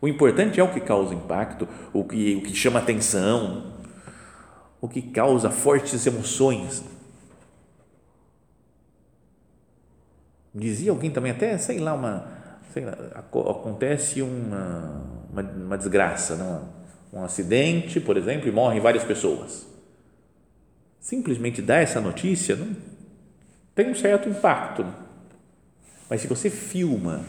O 0.00 0.06
importante 0.06 0.60
é 0.60 0.62
o 0.62 0.72
que 0.72 0.78
causa 0.78 1.12
impacto, 1.12 1.66
o 1.92 2.04
que, 2.04 2.36
o 2.36 2.42
que 2.42 2.54
chama 2.54 2.78
atenção, 2.78 3.72
o 4.80 4.88
que 4.88 5.02
causa 5.02 5.50
fortes 5.50 6.06
emoções. 6.06 6.94
Dizia 10.58 10.90
alguém 10.90 11.10
também, 11.10 11.32
até, 11.32 11.58
sei 11.58 11.78
lá, 11.78 11.92
uma, 11.92 12.26
acontece 13.50 14.22
uma, 14.22 15.04
uma, 15.30 15.42
uma 15.42 15.76
desgraça, 15.76 16.34
né? 16.34 16.62
um 17.12 17.22
acidente, 17.22 18.00
por 18.00 18.16
exemplo, 18.16 18.48
e 18.48 18.50
morrem 18.52 18.80
várias 18.80 19.04
pessoas. 19.04 19.66
Simplesmente 20.98 21.60
dar 21.60 21.82
essa 21.82 22.00
notícia 22.00 22.56
não 22.56 22.74
tem 23.74 23.90
um 23.90 23.94
certo 23.94 24.30
impacto. 24.30 24.86
Mas 26.08 26.22
se 26.22 26.26
você 26.26 26.48
filma 26.48 27.22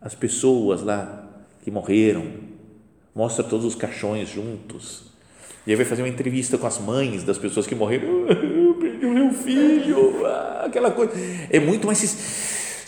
as 0.00 0.14
pessoas 0.14 0.80
lá 0.82 1.28
que 1.62 1.70
morreram, 1.70 2.24
mostra 3.14 3.44
todos 3.44 3.66
os 3.66 3.74
caixões 3.74 4.30
juntos, 4.30 5.12
e 5.66 5.70
aí 5.70 5.76
vai 5.76 5.84
fazer 5.84 6.00
uma 6.00 6.08
entrevista 6.08 6.56
com 6.56 6.66
as 6.66 6.78
mães 6.78 7.22
das 7.22 7.36
pessoas 7.36 7.66
que 7.66 7.74
morreram, 7.74 8.26
eu 8.28 8.74
perdi 8.76 9.04
o 9.04 9.12
meu 9.12 9.30
filho, 9.34 10.24
ah, 10.24 10.64
aquela 10.64 10.90
coisa, 10.90 11.12
é 11.50 11.60
muito 11.60 11.86
mais 11.86 11.98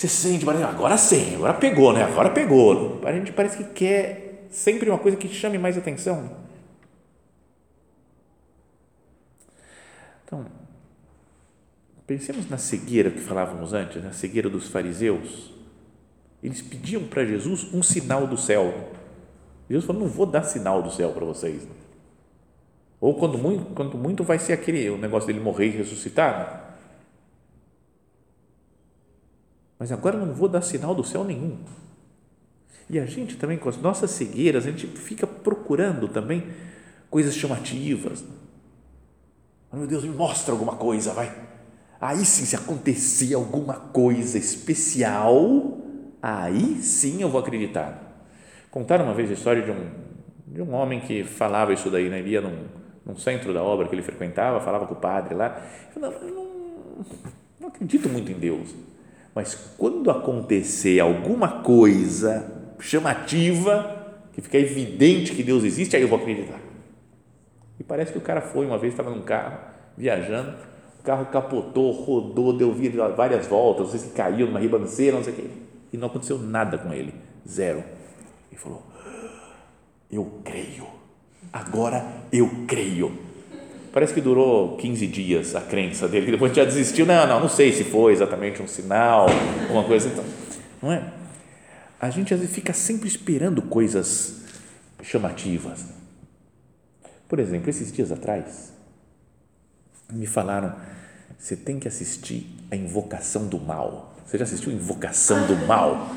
você 0.01 0.09
sente, 0.09 0.49
agora 0.49 0.97
sim, 0.97 1.37
agora 1.37 1.55
pegou, 1.55 1.93
né? 1.93 2.03
Agora 2.03 2.31
pegou. 2.31 3.01
A 3.05 3.13
gente 3.13 3.33
parece 3.33 3.57
que 3.57 3.65
quer 3.65 4.47
sempre 4.51 4.89
uma 4.89 4.99
coisa 4.99 5.17
que 5.17 5.29
chame 5.29 5.59
mais 5.59 5.77
atenção. 5.77 6.31
Então, 10.25 10.47
pensemos 12.07 12.49
na 12.49 12.59
cegueira 12.59 13.11
que 13.11 13.21
falávamos 13.21 13.73
antes, 13.73 14.03
na 14.03 14.13
cegueira 14.13 14.49
dos 14.49 14.69
fariseus. 14.69 15.53
Eles 16.43 16.61
pediam 16.61 17.05
para 17.05 17.25
Jesus 17.25 17.73
um 17.73 17.83
sinal 17.83 18.27
do 18.27 18.37
céu. 18.37 18.91
Jesus 19.69 19.87
falou: 19.87 20.03
não 20.03 20.09
vou 20.09 20.27
dar 20.27 20.43
sinal 20.43 20.83
do 20.83 20.91
céu 20.91 21.13
para 21.13 21.25
vocês. 21.25 21.67
Ou 23.01 23.15
quando 23.15 23.37
muito, 23.37 23.75
quando 23.75 23.99
muito 23.99 24.25
vai 24.25 24.39
ser 24.39 24.55
aquele 24.55 24.89
o 24.91 24.97
negócio 24.97 25.27
dele 25.27 25.41
morrer 25.41 25.67
e 25.67 25.71
ressuscitar. 25.71 26.64
Mas 29.79 29.91
agora 29.91 30.17
não 30.17 30.33
vou 30.33 30.49
dar 30.49 30.63
sinal 30.63 30.95
do 30.95 31.05
céu 31.05 31.25
nenhum. 31.25 31.59
E 32.89 32.99
a 32.99 33.07
gente 33.07 33.37
também, 33.37 33.59
com 33.59 33.69
as 33.69 33.79
nossas 33.79 34.11
cegueiras, 34.11 34.67
a 34.67 34.71
gente 34.71 34.87
fica 34.87 35.27
procurando 35.27 36.07
também 36.07 36.47
coisas 37.11 37.35
chamativas. 37.35 38.25
Oh, 39.73 39.77
meu 39.77 39.87
Deus, 39.87 40.05
me 40.05 40.11
mostra 40.11 40.53
alguma 40.53 40.77
coisa, 40.77 41.13
vai. 41.13 41.35
Aí 42.01 42.25
sim, 42.25 42.45
se 42.45 42.55
acontecer 42.55 43.35
alguma 43.35 43.75
coisa 43.75 44.37
especial, 44.37 45.79
aí 46.23 46.77
sim 46.83 47.23
eu 47.23 47.31
vou 47.31 47.41
acreditar. 47.41 48.01
Contaram 48.71 49.07
uma 49.07 49.15
vez 49.15 49.31
a 49.31 49.35
história 49.35 49.63
de 49.63 49.71
um, 49.71 49.91
de 50.47 50.63
um 50.63 50.75
homem 50.75 51.01
que 51.01 51.25
falava 51.25 51.73
isso 51.73 51.91
daí, 51.91 52.09
né? 52.11 52.19
ele 52.19 52.31
ia 52.31 52.41
num, 52.41 52.67
num 53.07 53.17
centro 53.17 53.55
da 53.55 53.63
obra 53.63 53.89
que 53.89 53.95
ele 53.95 54.03
frequentava, 54.03 54.61
falava 54.61 54.87
com 54.87 54.95
o 54.95 54.99
padre 54.99 55.35
lá. 55.35 55.65
Eu 55.97 56.03
não, 56.03 56.13
eu 56.13 56.35
não, 56.35 57.07
não 57.61 57.69
acredito 57.69 58.09
muito 58.09 58.31
em 58.31 58.39
Deus 58.39 58.75
mas 59.35 59.55
quando 59.77 60.11
acontecer 60.11 61.01
alguma 61.01 61.63
coisa 61.63 62.75
chamativa, 62.79 64.05
que 64.33 64.41
fica 64.41 64.59
evidente 64.59 65.35
que 65.35 65.43
Deus 65.43 65.65
existe, 65.65 65.97
aí 65.97 66.03
eu 66.03 66.09
vou 66.09 66.19
acreditar. 66.19 66.61
E 67.79 67.83
parece 67.83 68.13
que 68.13 68.19
o 68.19 68.21
cara 68.21 68.41
foi 68.41 68.67
uma 68.67 68.79
vez, 68.79 68.93
estava 68.93 69.11
num 69.11 69.23
carro, 69.23 69.59
viajando, 69.97 70.55
o 71.01 71.03
carro 71.03 71.27
capotou, 71.27 71.91
rodou, 71.91 72.53
deu 72.57 72.75
várias 73.17 73.47
voltas, 73.47 73.87
não 73.87 73.91
sei 73.91 74.01
se 74.01 74.15
caiu 74.15 74.47
numa 74.47 74.61
ribanceira, 74.61 75.17
não 75.17 75.25
sei 75.25 75.33
o 75.33 75.37
quê, 75.37 75.45
e 75.93 75.97
não 75.97 76.07
aconteceu 76.07 76.39
nada 76.39 76.79
com 76.79 76.93
ele, 76.93 77.13
zero. 77.49 77.83
Ele 78.51 78.61
falou: 78.61 78.83
Eu 80.11 80.41
creio, 80.45 80.87
agora 81.53 82.07
eu 82.33 82.49
creio 82.67 83.24
Parece 83.95 84.13
que 84.13 84.21
durou 84.21 84.77
15 84.77 85.07
dias 85.07 85.55
a 85.55 85.61
crença 85.61 86.09
dele, 86.09 86.27
depois 86.33 86.53
já 86.53 86.65
desistiu. 86.65 87.07
Não, 87.07 87.29
não, 87.29 87.39
não 87.39 87.49
sei 87.49 87.73
se 87.73 87.85
foi 87.85 88.13
exatamente 88.13 88.61
um 88.61 88.67
sinal, 88.67 89.27
uma 89.71 89.85
coisa. 89.85 90.09
Então, 90.09 90.25
não 90.83 90.93
é? 90.93 91.13
A 92.01 92.11
gente 92.11 92.35
às 92.35 92.41
vezes 92.41 92.53
fica 92.53 92.73
sempre 92.73 93.07
esperando 93.07 93.63
coisas 93.63 94.43
chamativas. 95.01 95.85
Por 97.29 97.39
exemplo, 97.39 97.71
esses 97.71 97.93
dias 97.93 98.11
atrás, 98.11 98.73
me 100.13 100.27
falaram: 100.27 100.75
você 101.39 101.55
tem 101.55 101.79
que 101.79 101.87
assistir 101.87 102.49
a 102.73 102.77
Invocação 102.77 103.47
do 103.47 103.61
Mal. 103.61 104.17
Você 104.27 104.37
já 104.37 104.43
assistiu 104.43 104.73
Invocação 104.73 105.47
do 105.47 105.55
Mal? 105.69 106.11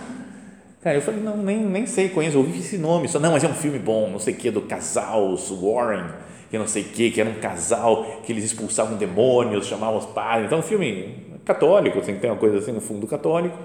Cara, 0.81 0.97
eu 0.97 1.01
falei: 1.03 1.21
não, 1.21 1.37
nem, 1.37 1.63
nem 1.63 1.85
sei, 1.85 2.09
conheço, 2.09 2.39
ouvi 2.39 2.57
esse 2.57 2.79
nome. 2.79 3.07
Só, 3.07 3.19
não, 3.19 3.33
mas 3.33 3.43
é 3.43 3.47
um 3.47 3.53
filme 3.53 3.77
bom, 3.77 4.09
não 4.09 4.17
sei 4.17 4.33
o 4.33 4.37
que, 4.37 4.49
do 4.49 4.63
casal, 4.63 5.37
Warren 5.37 6.25
que 6.49 6.57
não 6.57 6.67
sei 6.67 6.83
o 6.83 6.85
que, 6.85 7.11
que 7.11 7.21
era 7.21 7.29
um 7.29 7.39
casal 7.39 8.21
que 8.25 8.31
eles 8.31 8.43
expulsavam 8.43 8.97
demônios, 8.97 9.67
chamavam 9.67 9.97
os 9.97 10.05
padres. 10.05 10.47
Então, 10.47 10.59
um 10.59 10.63
filme 10.63 11.27
católico, 11.45 11.99
assim, 11.99 12.15
tem 12.15 12.29
uma 12.29 12.37
coisa 12.37 12.57
assim 12.57 12.71
no 12.71 12.81
fundo 12.81 13.07
católico, 13.07 13.57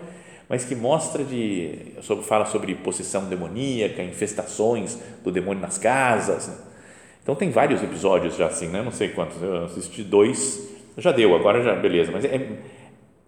mas 0.48 0.64
que 0.64 0.74
mostra 0.74 1.24
de 1.24 1.94
sobre, 2.02 2.24
fala 2.24 2.44
sobre 2.44 2.74
possessão 2.74 3.24
demoníaca, 3.24 4.02
infestações 4.02 4.98
do 5.24 5.30
demônio 5.30 5.60
nas 5.60 5.78
casas. 5.78 6.50
Então 7.22 7.34
tem 7.34 7.50
vários 7.50 7.82
episódios 7.82 8.36
já 8.36 8.46
assim, 8.46 8.68
né? 8.68 8.82
Não 8.82 8.90
sei 8.90 9.08
quantos, 9.08 9.40
eu 9.40 9.64
assisti 9.64 10.02
dois, 10.02 10.68
já 10.98 11.12
deu, 11.12 11.34
agora 11.34 11.62
já 11.62 11.74
beleza, 11.74 12.10
mas 12.12 12.24
é, 12.24 12.48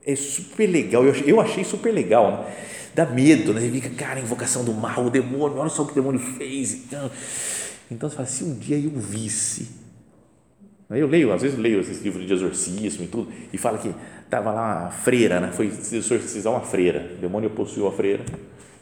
é 0.04 0.16
super 0.16 0.66
legal. 0.66 1.04
Eu 1.04 1.12
achei, 1.12 1.32
eu 1.32 1.40
achei 1.40 1.64
super 1.64 1.92
legal, 1.92 2.30
né? 2.30 2.54
dá 2.94 3.04
medo, 3.04 3.52
né? 3.52 3.60
Fica, 3.72 3.90
cara, 3.90 4.20
invocação 4.20 4.64
do 4.64 4.72
mal, 4.72 5.04
o 5.04 5.10
demônio, 5.10 5.58
olha 5.58 5.68
só 5.68 5.82
o 5.82 5.86
que 5.86 5.92
o 5.92 5.94
demônio 5.96 6.20
fez. 6.20 6.74
Então, 6.74 7.10
então 7.90 8.08
você 8.08 8.16
fala, 8.16 8.28
se 8.28 8.44
um 8.44 8.54
dia 8.54 8.78
eu 8.78 8.90
visse, 8.90 9.68
eu 10.90 11.06
leio, 11.06 11.32
às 11.32 11.42
vezes 11.42 11.58
leio 11.58 11.80
esses 11.80 12.02
livros 12.02 12.26
de 12.26 12.32
exorcismo 12.32 13.04
e 13.04 13.06
tudo, 13.06 13.28
e 13.52 13.58
fala 13.58 13.78
que 13.78 13.94
estava 14.24 14.52
lá 14.52 14.82
uma 14.82 14.90
freira, 14.90 15.40
né? 15.40 15.52
foi 15.52 15.66
exorcizar 15.66 16.52
uma 16.52 16.60
freira, 16.60 17.12
o 17.16 17.20
demônio 17.20 17.50
possuiu 17.50 17.86
a 17.86 17.92
freira, 17.92 18.24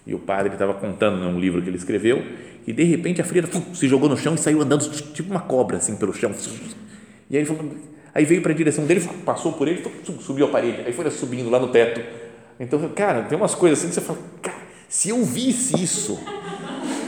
e 0.07 0.15
o 0.15 0.19
padre 0.19 0.53
estava 0.53 0.75
contando 0.75 1.19
num 1.19 1.39
livro 1.39 1.63
que 1.63 1.69
ele 1.69 1.77
escreveu, 1.77 2.25
e 2.67 2.73
de 2.73 2.85
repente 2.85 3.21
a 3.21 3.25
freira 3.25 3.49
se 3.75 3.89
jogou 3.89 4.09
no 4.09 4.17
chão 4.17 4.35
e 4.35 4.39
saiu 4.39 4.61
andando 4.61 4.89
tipo 5.13 5.31
uma 5.31 5.41
cobra 5.41 5.79
assim 5.79 5.97
pelo 5.97 6.13
chão. 6.13 6.33
E 7.29 7.37
aí, 7.37 7.45
falou, 7.45 7.73
aí 8.15 8.25
veio 8.25 8.43
para 8.43 8.53
a 8.53 8.55
direção 8.55 8.87
dele, 8.87 9.09
passou 9.25 9.53
por 9.53 9.67
ele, 9.67 9.83
subiu 10.21 10.47
a 10.47 10.49
parede, 10.49 10.83
aí 10.87 10.93
foi 10.93 11.11
subindo 11.11 11.51
lá 11.51 11.59
no 11.59 11.69
teto. 11.69 12.01
Então, 12.61 12.89
cara, 12.91 13.23
tem 13.23 13.37
umas 13.37 13.55
coisas 13.55 13.79
assim 13.79 13.89
que 13.89 13.95
você 13.95 14.01
fala, 14.01 14.19
cara, 14.41 14.59
se 14.89 15.09
eu 15.09 15.25
visse 15.25 15.83
isso, 15.83 16.21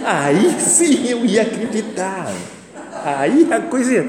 Aí 0.04 0.60
sim 0.60 1.08
eu 1.08 1.24
ia 1.24 1.40
acreditar. 1.40 2.30
Aí 3.02 3.48
a 3.50 3.60
coisa 3.62 4.06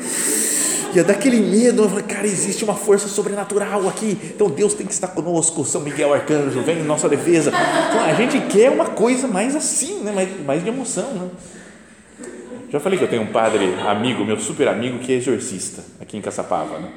ia, 0.93 1.03
dar 1.05 1.13
aquele 1.13 1.39
medo. 1.39 1.83
Eu 1.83 1.89
falei, 1.89 2.03
cara, 2.03 2.27
existe 2.27 2.65
uma 2.65 2.75
força 2.75 3.07
sobrenatural 3.07 3.87
aqui. 3.87 4.17
Então 4.23 4.49
Deus 4.49 4.73
tem 4.73 4.85
que 4.85 4.91
estar 4.91 5.07
conosco. 5.07 5.63
São 5.63 5.79
Miguel 5.79 6.13
Arcanjo, 6.13 6.61
vem 6.63 6.79
em 6.79 6.83
nossa 6.83 7.07
defesa. 7.07 7.49
Então 7.49 8.03
a 8.03 8.13
gente 8.13 8.41
quer 8.47 8.69
uma 8.69 8.87
coisa 8.87 9.25
mais 9.25 9.55
assim, 9.55 10.01
né? 10.01 10.11
mais, 10.11 10.45
mais 10.45 10.63
de 10.63 10.69
emoção. 10.69 11.13
Né? 11.13 11.29
Já 12.69 12.79
falei 12.81 12.99
que 12.99 13.05
eu 13.05 13.09
tenho 13.09 13.21
um 13.21 13.27
padre 13.27 13.75
amigo, 13.87 14.25
meu 14.25 14.37
super 14.37 14.67
amigo, 14.67 14.99
que 14.99 15.13
é 15.13 15.15
exorcista 15.15 15.81
aqui 16.01 16.17
em 16.17 16.21
Caçapava. 16.21 16.77
Né? 16.77 16.89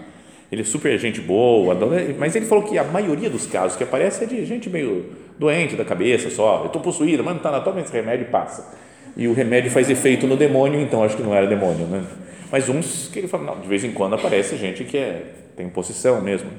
Ele 0.51 0.63
é 0.63 0.65
super 0.65 0.99
gente 0.99 1.21
boa, 1.21 1.77
mas 2.19 2.35
ele 2.35 2.47
falou 2.47 2.65
que 2.65 2.77
a 2.77 2.85
maioria 2.85 3.31
dos 3.31 3.47
casos 3.47 3.77
que 3.77 3.85
aparece 3.85 4.25
é 4.25 4.27
de 4.27 4.45
gente 4.45 4.69
meio 4.69 5.07
doente 5.39 5.77
da 5.77 5.85
cabeça 5.85 6.31
só. 6.31 6.63
Eu 6.63 6.67
estou 6.67 6.83
possuído, 6.83 7.23
mas 7.23 7.35
não 7.35 7.39
está 7.39 7.53
na 7.53 7.61
toma 7.61 7.81
esse 7.81 7.93
remédio 7.93 8.27
e 8.27 8.31
passa 8.31 8.88
e 9.17 9.27
o 9.29 9.33
remédio 9.33 9.71
faz 9.71 9.91
efeito 9.91 10.27
no 10.27 10.37
demônio, 10.37 10.81
então 10.81 11.03
acho 11.03 11.17
que 11.17 11.23
não 11.23 11.35
era 11.35 11.47
demônio, 11.47 11.87
né? 11.87 12.05
Mas 12.51 12.69
uns 12.69 13.09
que 13.09 13.19
ele 13.19 13.29
fala, 13.29 13.45
não, 13.45 13.61
de 13.61 13.69
vez 13.69 13.85
em 13.85 13.93
quando 13.93 14.15
aparece 14.15 14.57
gente 14.57 14.85
que 14.85 14.97
é, 14.97 15.25
tem 15.57 15.69
possessão 15.69 16.21
mesmo. 16.21 16.51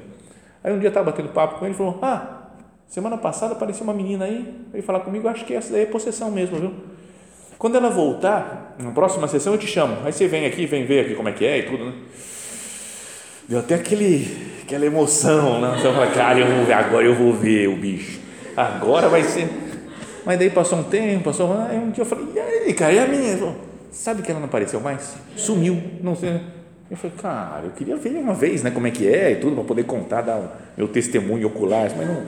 Aí 0.64 0.74
um 0.74 0.80
dia 0.80 0.90
estava 0.90 1.12
batendo 1.12 1.30
papo 1.30 1.60
com 1.60 1.66
ele 1.66 1.74
e 1.74 1.78
falou, 1.78 2.00
ah, 2.02 2.50
semana 2.88 3.18
passada 3.18 3.54
apareceu 3.54 3.84
uma 3.84 3.94
menina 3.94 4.26
aí, 4.26 4.54
veio 4.72 4.84
falar 4.84 5.00
comigo, 5.00 5.28
acho 5.28 5.46
que 5.46 5.54
essa 5.54 5.72
daí 5.72 5.84
é 5.84 5.86
possessão 5.86 6.30
mesmo, 6.30 6.60
viu? 6.60 6.74
Quando 7.58 7.76
ela 7.76 7.90
voltar, 7.90 8.76
na 8.80 8.92
próxima 8.92 9.28
sessão 9.28 9.54
eu 9.54 9.60
te 9.60 9.68
chamo, 9.68 9.98
aí 10.06 10.14
você 10.14 10.28
vem 10.28 10.46
aqui, 10.46 10.66
vem 10.66 10.86
ver 10.86 11.06
aqui 11.06 11.16
como 11.16 11.28
é 11.28 11.32
que 11.32 11.46
é 11.46 11.60
e 11.60 11.64
tudo, 11.64 11.86
né? 11.86 11.94
Deu 13.48 13.60
até 13.60 13.76
aquele, 13.76 14.28
aquela 14.64 14.86
emoção, 14.86 15.60
né? 15.60 15.76
Você 15.76 15.92
fala, 15.92 16.08
cara, 16.08 16.40
eu 16.40 16.48
vou 16.48 16.66
ver, 16.66 16.74
agora 16.74 17.06
eu 17.06 17.16
vou 17.16 17.34
ver 17.34 17.68
o 17.68 17.76
bicho, 17.76 18.20
agora 18.56 19.10
vai 19.10 19.24
ser. 19.24 19.69
Mas 20.30 20.38
daí 20.38 20.52
passou 20.52 20.78
um 20.78 20.84
tempo, 20.84 21.24
passou, 21.24 21.52
aí 21.60 21.76
um 21.76 21.90
dia 21.90 22.04
eu 22.04 22.06
falei, 22.06 22.28
e 22.36 22.40
aí, 22.40 22.74
cara, 22.76 22.94
e 22.94 23.00
a 23.00 23.08
minha? 23.08 23.36
Falei, 23.36 23.56
Sabe 23.92 24.22
que 24.22 24.30
ela 24.30 24.40
não 24.40 24.46
apareceu 24.46 24.80
mais? 24.80 25.16
Sumiu, 25.36 25.82
não 26.04 26.16
sei. 26.16 26.40
Eu 26.88 26.96
falei, 26.96 27.18
cara, 27.18 27.66
eu 27.66 27.72
queria 27.72 27.96
ver 27.96 28.10
uma 28.10 28.36
vez, 28.36 28.62
né, 28.62 28.70
como 28.70 28.86
é 28.86 28.92
que 28.92 29.08
é 29.08 29.32
e 29.32 29.36
tudo, 29.38 29.56
para 29.56 29.64
poder 29.64 29.86
contar, 29.86 30.22
dar 30.22 30.38
o 30.38 30.52
meu 30.78 30.88
testemunho 30.88 31.48
ocular, 31.48 31.92
mas 31.98 32.08
não. 32.08 32.28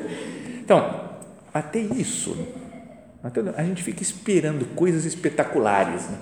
Então, 0.64 1.12
até 1.54 1.78
isso, 1.78 2.36
até 3.24 3.40
a 3.56 3.64
gente 3.64 3.84
fica 3.84 4.02
esperando 4.02 4.66
coisas 4.74 5.06
espetaculares. 5.06 6.10
Né? 6.10 6.18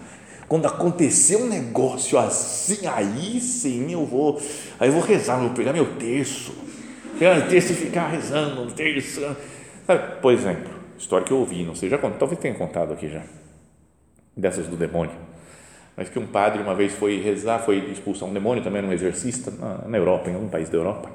Quando 0.49 0.65
acontecer 0.65 1.37
um 1.37 1.47
negócio 1.47 2.19
assim, 2.19 2.87
aí 2.87 3.39
sim 3.39 3.93
eu 3.93 4.05
vou, 4.05 4.37
aí 4.77 4.89
eu 4.89 4.93
vou 4.93 5.01
rezar, 5.01 5.39
vou 5.39 5.51
pegar 5.51 5.71
meu 5.71 5.95
terço, 5.95 6.53
pegar 7.17 7.35
meu 7.35 7.47
terço 7.47 7.71
e 7.71 7.75
ficar 7.75 8.09
rezando, 8.09 8.63
um 8.63 8.69
terço. 8.69 9.21
Sabe? 9.87 10.19
Por 10.21 10.33
exemplo, 10.33 10.78
história 10.99 11.25
que 11.25 11.33
eu 11.33 11.37
ouvi, 11.37 11.63
não 11.65 11.73
sei, 11.73 11.89
já 11.89 11.97
talvez 11.97 12.39
tenha 12.39 12.53
contado 12.53 12.93
aqui 12.93 13.09
já, 13.09 13.23
dessas 14.37 14.67
do 14.67 14.77
demônio 14.77 15.29
mas 15.99 16.07
que 16.07 16.17
um 16.17 16.25
padre 16.25 16.61
uma 16.61 16.73
vez 16.73 16.93
foi 16.93 17.19
rezar, 17.19 17.59
foi 17.59 17.91
expulsar 17.91 18.29
um 18.29 18.31
demônio, 18.31 18.63
também 18.63 18.77
era 18.77 18.87
um 18.87 18.93
exorcista, 18.93 19.51
na, 19.51 19.85
na 19.85 19.97
Europa, 19.97 20.29
em 20.29 20.33
algum 20.33 20.47
país 20.47 20.69
da 20.69 20.77
Europa, 20.77 21.11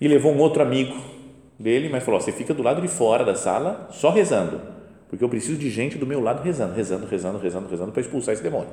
e 0.00 0.08
levou 0.08 0.32
um 0.32 0.38
outro 0.38 0.60
amigo 0.60 0.96
dele, 1.56 1.88
mas 1.88 2.02
falou: 2.02 2.20
você 2.20 2.32
fica 2.32 2.52
do 2.52 2.60
lado 2.60 2.82
de 2.82 2.88
fora 2.88 3.24
da 3.24 3.36
sala 3.36 3.88
só 3.92 4.10
rezando, 4.10 4.60
porque 5.08 5.22
eu 5.22 5.28
preciso 5.28 5.56
de 5.56 5.70
gente 5.70 5.96
do 5.96 6.04
meu 6.04 6.20
lado 6.20 6.42
rezando, 6.42 6.74
rezando, 6.74 7.06
rezando, 7.06 7.38
rezando, 7.38 7.68
rezando 7.68 7.92
para 7.92 8.00
expulsar 8.00 8.34
esse 8.34 8.42
demônio. 8.42 8.70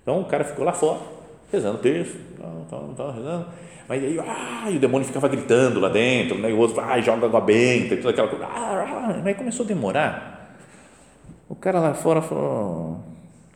Então 0.00 0.22
o 0.22 0.24
cara 0.24 0.42
ficou 0.42 0.64
lá 0.64 0.72
fora, 0.72 1.00
rezando 1.52 1.78
terço, 1.78 2.16
tal, 2.68 2.94
tal, 2.96 3.12
rezando. 3.12 3.46
Mas 3.88 4.04
aí, 4.04 4.18
ah, 4.20 4.70
e 4.70 4.76
o 4.76 4.78
demônio 4.78 5.06
ficava 5.06 5.26
gritando 5.26 5.80
lá 5.80 5.88
dentro, 5.88 6.38
né? 6.38 6.50
e 6.50 6.52
o 6.52 6.58
outro, 6.58 6.80
ah, 6.80 7.00
joga 7.00 7.26
água 7.26 7.40
benta, 7.40 7.94
e 7.94 7.98
aquela 7.98 8.28
coisa. 8.28 8.46
Ah, 8.46 8.84
ah, 8.86 9.20
mas 9.24 9.36
começou 9.36 9.64
a 9.64 9.68
demorar. 9.68 10.56
O 11.48 11.56
cara 11.56 11.80
lá 11.80 11.92
fora 11.92 12.22
falou: 12.22 13.00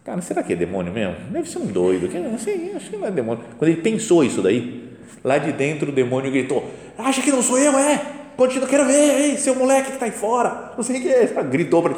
Cara, 0.04 0.20
será 0.20 0.42
que 0.42 0.52
é 0.52 0.56
demônio 0.56 0.92
mesmo? 0.92 1.14
Deve 1.30 1.48
ser 1.48 1.58
um 1.58 1.66
doido. 1.66 2.06
Assim, 2.34 2.72
acho 2.74 2.90
que 2.90 2.96
não 2.96 3.06
é 3.06 3.10
demônio. 3.12 3.44
Quando 3.56 3.70
ele 3.70 3.80
pensou 3.80 4.24
isso 4.24 4.42
daí, 4.42 4.92
lá 5.22 5.38
de 5.38 5.52
dentro 5.52 5.90
o 5.90 5.94
demônio 5.94 6.32
gritou: 6.32 6.68
Acha 6.98 7.22
que 7.22 7.30
não 7.30 7.40
sou 7.40 7.56
eu, 7.56 7.78
é? 7.78 8.04
Continua, 8.36 8.66
quero 8.66 8.84
ver 8.84 9.10
aí, 9.12 9.38
seu 9.38 9.54
moleque 9.54 9.86
que 9.86 9.92
está 9.94 10.06
aí 10.06 10.10
fora. 10.10 10.72
Não 10.76 10.82
sei 10.82 10.98
o 10.98 11.02
que 11.02 11.08
é. 11.08 11.26
Gritou 11.44 11.80
para 11.80 11.94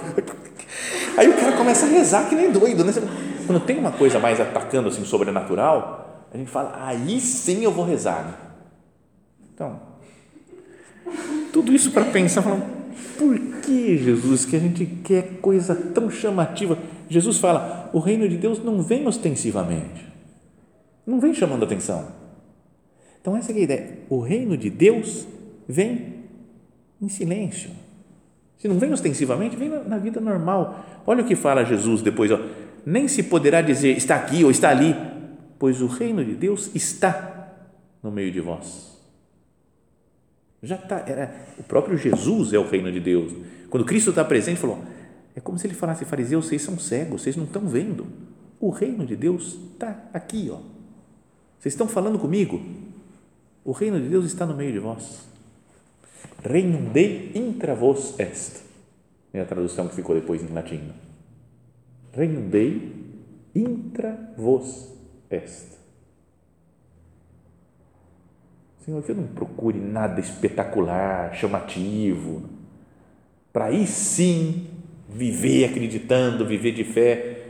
Aí 1.16 1.28
o 1.28 1.32
cara 1.32 1.52
começa 1.52 1.86
a 1.86 1.88
rezar 1.88 2.28
que 2.28 2.34
nem 2.34 2.50
doido, 2.50 2.84
né? 2.84 2.92
Quando 3.46 3.64
tem 3.64 3.78
uma 3.78 3.92
coisa 3.92 4.18
mais 4.18 4.40
atacando 4.40 4.88
assim, 4.88 5.04
sobrenatural, 5.04 6.26
a 6.32 6.36
gente 6.36 6.50
fala: 6.50 6.74
Aí 6.86 7.20
sim 7.20 7.62
eu 7.62 7.70
vou 7.70 7.84
rezar. 7.84 8.24
Né? 8.24 8.34
Então, 9.54 9.80
tudo 11.52 11.72
isso 11.72 11.90
para 11.90 12.04
pensar, 12.06 12.42
falando, 12.42 12.64
por 13.16 13.38
que, 13.62 13.96
Jesus, 13.96 14.44
que 14.44 14.56
a 14.56 14.58
gente 14.58 14.84
quer 14.84 15.38
coisa 15.40 15.74
tão 15.74 16.10
chamativa? 16.10 16.78
Jesus 17.08 17.38
fala: 17.38 17.90
o 17.92 17.98
reino 17.98 18.28
de 18.28 18.36
Deus 18.36 18.62
não 18.62 18.82
vem 18.82 19.06
ostensivamente, 19.06 20.06
não 21.06 21.20
vem 21.20 21.32
chamando 21.32 21.64
atenção. 21.64 22.08
Então, 23.20 23.36
essa 23.36 23.50
é 23.52 23.56
a 23.56 23.58
ideia. 23.58 23.98
O 24.08 24.20
reino 24.20 24.56
de 24.56 24.70
Deus 24.70 25.26
vem 25.68 26.16
em 27.00 27.08
silêncio. 27.08 27.70
Se 28.58 28.68
não 28.68 28.78
vem 28.78 28.92
ostensivamente, 28.92 29.56
vem 29.56 29.68
na, 29.68 29.80
na 29.80 29.98
vida 29.98 30.20
normal. 30.20 30.84
Olha 31.06 31.22
o 31.22 31.26
que 31.26 31.34
fala 31.34 31.64
Jesus 31.64 32.02
depois: 32.02 32.30
ó, 32.30 32.38
nem 32.86 33.08
se 33.08 33.24
poderá 33.24 33.60
dizer 33.60 33.96
está 33.96 34.14
aqui 34.14 34.44
ou 34.44 34.50
está 34.50 34.70
ali, 34.70 34.94
pois 35.58 35.82
o 35.82 35.88
reino 35.88 36.24
de 36.24 36.34
Deus 36.34 36.70
está 36.72 37.52
no 38.00 38.12
meio 38.12 38.30
de 38.30 38.40
vós. 38.40 38.96
Já 40.62 40.76
está, 40.76 41.00
era, 41.00 41.34
o 41.58 41.64
próprio 41.64 41.98
Jesus 41.98 42.52
é 42.52 42.58
o 42.58 42.66
reino 42.66 42.90
de 42.92 43.00
Deus. 43.00 43.32
Quando 43.68 43.84
Cristo 43.84 44.10
está 44.10 44.24
presente, 44.24 44.60
falou: 44.60 44.82
é 45.34 45.40
como 45.40 45.58
se 45.58 45.66
ele 45.66 45.74
falasse, 45.74 46.04
fariseus, 46.04 46.46
vocês 46.46 46.62
são 46.62 46.78
cegos, 46.78 47.22
vocês 47.22 47.36
não 47.36 47.44
estão 47.44 47.66
vendo. 47.66 48.06
O 48.60 48.70
reino 48.70 49.04
de 49.04 49.16
Deus 49.16 49.58
está 49.72 50.08
aqui, 50.14 50.48
ó. 50.50 50.58
Vocês 51.58 51.74
estão 51.74 51.88
falando 51.88 52.18
comigo? 52.18 52.62
O 53.64 53.72
reino 53.72 54.00
de 54.00 54.08
Deus 54.08 54.24
está 54.24 54.46
no 54.46 54.54
meio 54.54 54.72
de 54.72 54.78
vós. 54.78 55.26
Regnum 56.42 56.92
Dei 56.92 57.32
intra 57.34 57.74
vos 57.74 58.18
est. 58.18 58.62
É 59.32 59.40
a 59.40 59.44
tradução 59.44 59.88
que 59.88 59.96
ficou 59.96 60.14
depois 60.14 60.42
em 60.42 60.52
latim. 60.54 60.92
Regnum 62.16 62.48
Dei 62.48 62.94
intra 63.54 64.32
vos 64.36 64.90
est. 65.30 65.76
Senhor, 68.78 69.02
que 69.02 69.10
eu 69.10 69.16
não 69.16 69.26
procure 69.26 69.78
nada 69.78 70.20
espetacular, 70.20 71.34
chamativo, 71.34 72.48
para 73.52 73.66
aí 73.66 73.86
sim 73.86 74.68
viver 75.08 75.64
acreditando, 75.64 76.46
viver 76.46 76.72
de 76.72 76.84
fé. 76.84 77.42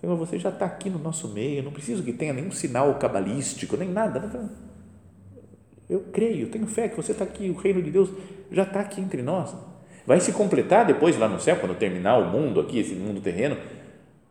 Senhor, 0.00 0.14
você 0.16 0.38
já 0.38 0.50
está 0.50 0.66
aqui 0.66 0.88
no 0.88 0.98
nosso 0.98 1.28
meio, 1.28 1.62
não 1.62 1.72
preciso 1.72 2.02
que 2.02 2.12
tenha 2.12 2.32
nenhum 2.32 2.50
sinal 2.50 2.94
cabalístico, 2.98 3.76
nem 3.76 3.88
nada. 3.88 4.50
Eu 5.88 6.00
creio, 6.12 6.48
tenho 6.48 6.66
fé 6.66 6.88
que 6.88 6.96
você 6.96 7.12
está 7.12 7.24
aqui, 7.24 7.50
o 7.50 7.54
reino 7.54 7.82
de 7.82 7.90
Deus 7.90 8.10
já 8.50 8.62
está 8.62 8.80
aqui 8.80 9.00
entre 9.00 9.22
nós. 9.22 9.54
Vai 10.06 10.20
se 10.20 10.32
completar 10.32 10.86
depois 10.86 11.16
lá 11.16 11.28
no 11.28 11.40
céu, 11.40 11.56
quando 11.56 11.76
terminar 11.76 12.18
o 12.18 12.30
mundo 12.30 12.60
aqui, 12.60 12.78
esse 12.78 12.94
mundo 12.94 13.20
terreno, 13.20 13.56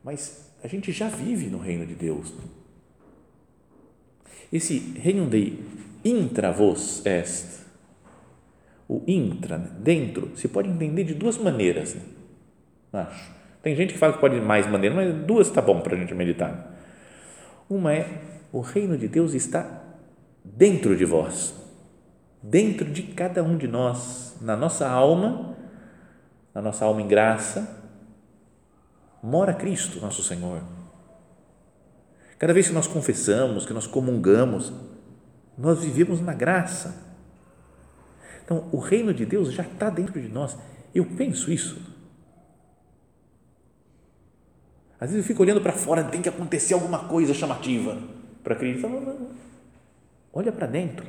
mas 0.04 0.52
a 0.64 0.68
gente 0.68 0.92
já 0.92 1.08
vive 1.08 1.48
no 1.48 1.60
reino 1.60 1.86
de 1.86 1.96
Deus. 1.96 2.34
Esse 4.52 4.78
reino 5.00 5.30
de 5.30 5.60
intravos 6.04 7.06
est, 7.06 7.66
o 8.88 9.02
intra, 9.08 9.58
dentro, 9.58 10.36
se 10.36 10.48
pode 10.48 10.70
entender 10.70 11.04
de 11.04 11.14
duas 11.14 11.38
maneiras. 11.38 11.96
Né? 11.96 12.02
Acho. 12.92 13.32
Tem 13.62 13.76
gente 13.76 13.94
que 13.94 14.00
fala 14.00 14.14
que 14.14 14.20
pode 14.20 14.40
de 14.40 14.46
mais 14.46 14.68
maneiras, 14.68 14.96
mas 14.96 15.26
duas 15.26 15.48
está 15.48 15.62
bom 15.62 15.80
para 15.82 15.96
a 15.96 16.00
gente 16.00 16.14
meditar. 16.14 16.76
Uma 17.70 17.94
é 17.94 18.22
o 18.52 18.60
reino 18.60 18.98
de 18.98 19.08
Deus 19.08 19.34
está 19.34 19.82
dentro 20.44 20.98
de 20.98 21.06
vós, 21.06 21.54
dentro 22.42 22.90
de 22.90 23.04
cada 23.04 23.44
um 23.44 23.56
de 23.58 23.68
nós, 23.68 24.38
na 24.42 24.58
nossa 24.58 24.90
alma, 24.90 25.56
na 26.54 26.62
nossa 26.62 26.84
alma 26.84 27.02
em 27.02 27.08
graça, 27.08 27.81
mora 29.22 29.54
Cristo, 29.54 30.00
nosso 30.00 30.24
Senhor. 30.24 30.62
Cada 32.38 32.54
vez 32.54 32.68
que 32.68 32.74
nós 32.74 32.88
confessamos, 32.88 33.66
que 33.66 33.74
nós 33.74 33.88
comungamos, 33.88 34.74
nós 35.58 35.84
vivemos 35.84 36.20
na 36.22 36.34
graça. 36.34 36.96
Então, 38.44 38.68
o 38.72 38.80
reino 38.80 39.14
de 39.14 39.26
Deus 39.26 39.54
já 39.54 39.64
está 39.64 39.90
dentro 39.90 40.20
de 40.20 40.28
nós. 40.28 40.58
Eu 40.94 41.06
penso 41.06 41.52
isso 41.52 41.92
Às 45.02 45.10
vezes 45.10 45.26
eu 45.26 45.28
fico 45.28 45.42
olhando 45.42 45.60
para 45.60 45.74
fora, 45.74 46.04
tem 46.04 46.22
que 46.22 46.30
acontecer 46.30 46.76
alguma 46.76 47.00
coisa 47.06 47.34
chamativa 47.34 47.98
para 48.44 48.54
acreditar. 48.54 48.88
Olha 50.32 50.52
para 50.52 50.68
dentro. 50.68 51.08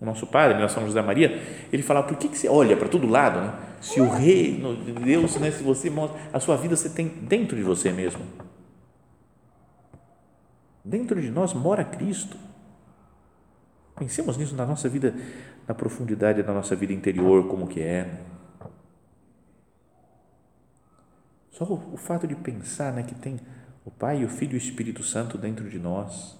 O 0.00 0.04
nosso 0.04 0.26
padre, 0.26 0.56
meu 0.56 0.68
São 0.68 0.84
José 0.84 1.00
Maria, 1.00 1.40
ele 1.72 1.82
falava: 1.82 2.06
por 2.06 2.16
que, 2.16 2.28
que 2.28 2.36
você 2.36 2.48
olha 2.48 2.76
para 2.76 2.88
todo 2.88 3.06
lado? 3.06 3.40
Né? 3.40 3.52
Se 3.80 4.00
o 4.00 4.08
reino 4.08 4.76
de 4.76 4.92
Deus, 4.92 5.36
né, 5.36 5.50
se 5.50 5.62
você 5.62 5.88
mostra, 5.90 6.18
a 6.32 6.40
sua 6.40 6.56
vida 6.56 6.74
você 6.74 6.88
tem 6.88 7.06
dentro 7.06 7.56
de 7.56 7.62
você 7.62 7.92
mesmo. 7.92 8.22
Dentro 10.84 11.20
de 11.20 11.30
nós 11.30 11.54
mora 11.54 11.84
Cristo. 11.84 12.36
Pensemos 13.96 14.36
nisso 14.36 14.56
na 14.56 14.66
nossa 14.66 14.88
vida, 14.88 15.14
na 15.68 15.74
profundidade 15.74 16.42
da 16.42 16.52
nossa 16.52 16.74
vida 16.74 16.92
interior, 16.92 17.46
como 17.46 17.66
que 17.66 17.80
é. 17.80 18.04
Né? 18.04 18.18
Só 21.52 21.64
o, 21.64 21.94
o 21.94 21.96
fato 21.96 22.26
de 22.26 22.34
pensar 22.34 22.92
né, 22.92 23.04
que 23.04 23.14
tem 23.14 23.38
o 23.84 23.90
Pai, 23.90 24.24
o 24.24 24.28
Filho 24.28 24.52
e 24.52 24.56
o 24.56 24.58
Espírito 24.58 25.04
Santo 25.04 25.38
dentro 25.38 25.70
de 25.70 25.78
nós. 25.78 26.36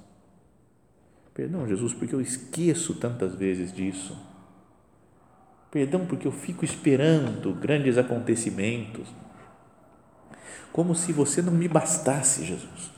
Perdão, 1.35 1.67
Jesus, 1.67 1.93
porque 1.93 2.15
eu 2.15 2.21
esqueço 2.21 2.95
tantas 2.95 3.35
vezes 3.35 3.73
disso. 3.73 4.17
Perdão, 5.71 6.07
porque 6.07 6.27
eu 6.27 6.33
fico 6.33 6.65
esperando 6.65 7.53
grandes 7.53 7.99
acontecimentos. 7.99 9.09
Como 10.73 10.95
se 10.95 11.13
você 11.13 11.43
não 11.43 11.53
me 11.53 11.67
bastasse, 11.67 12.45
Jesus. 12.45 12.93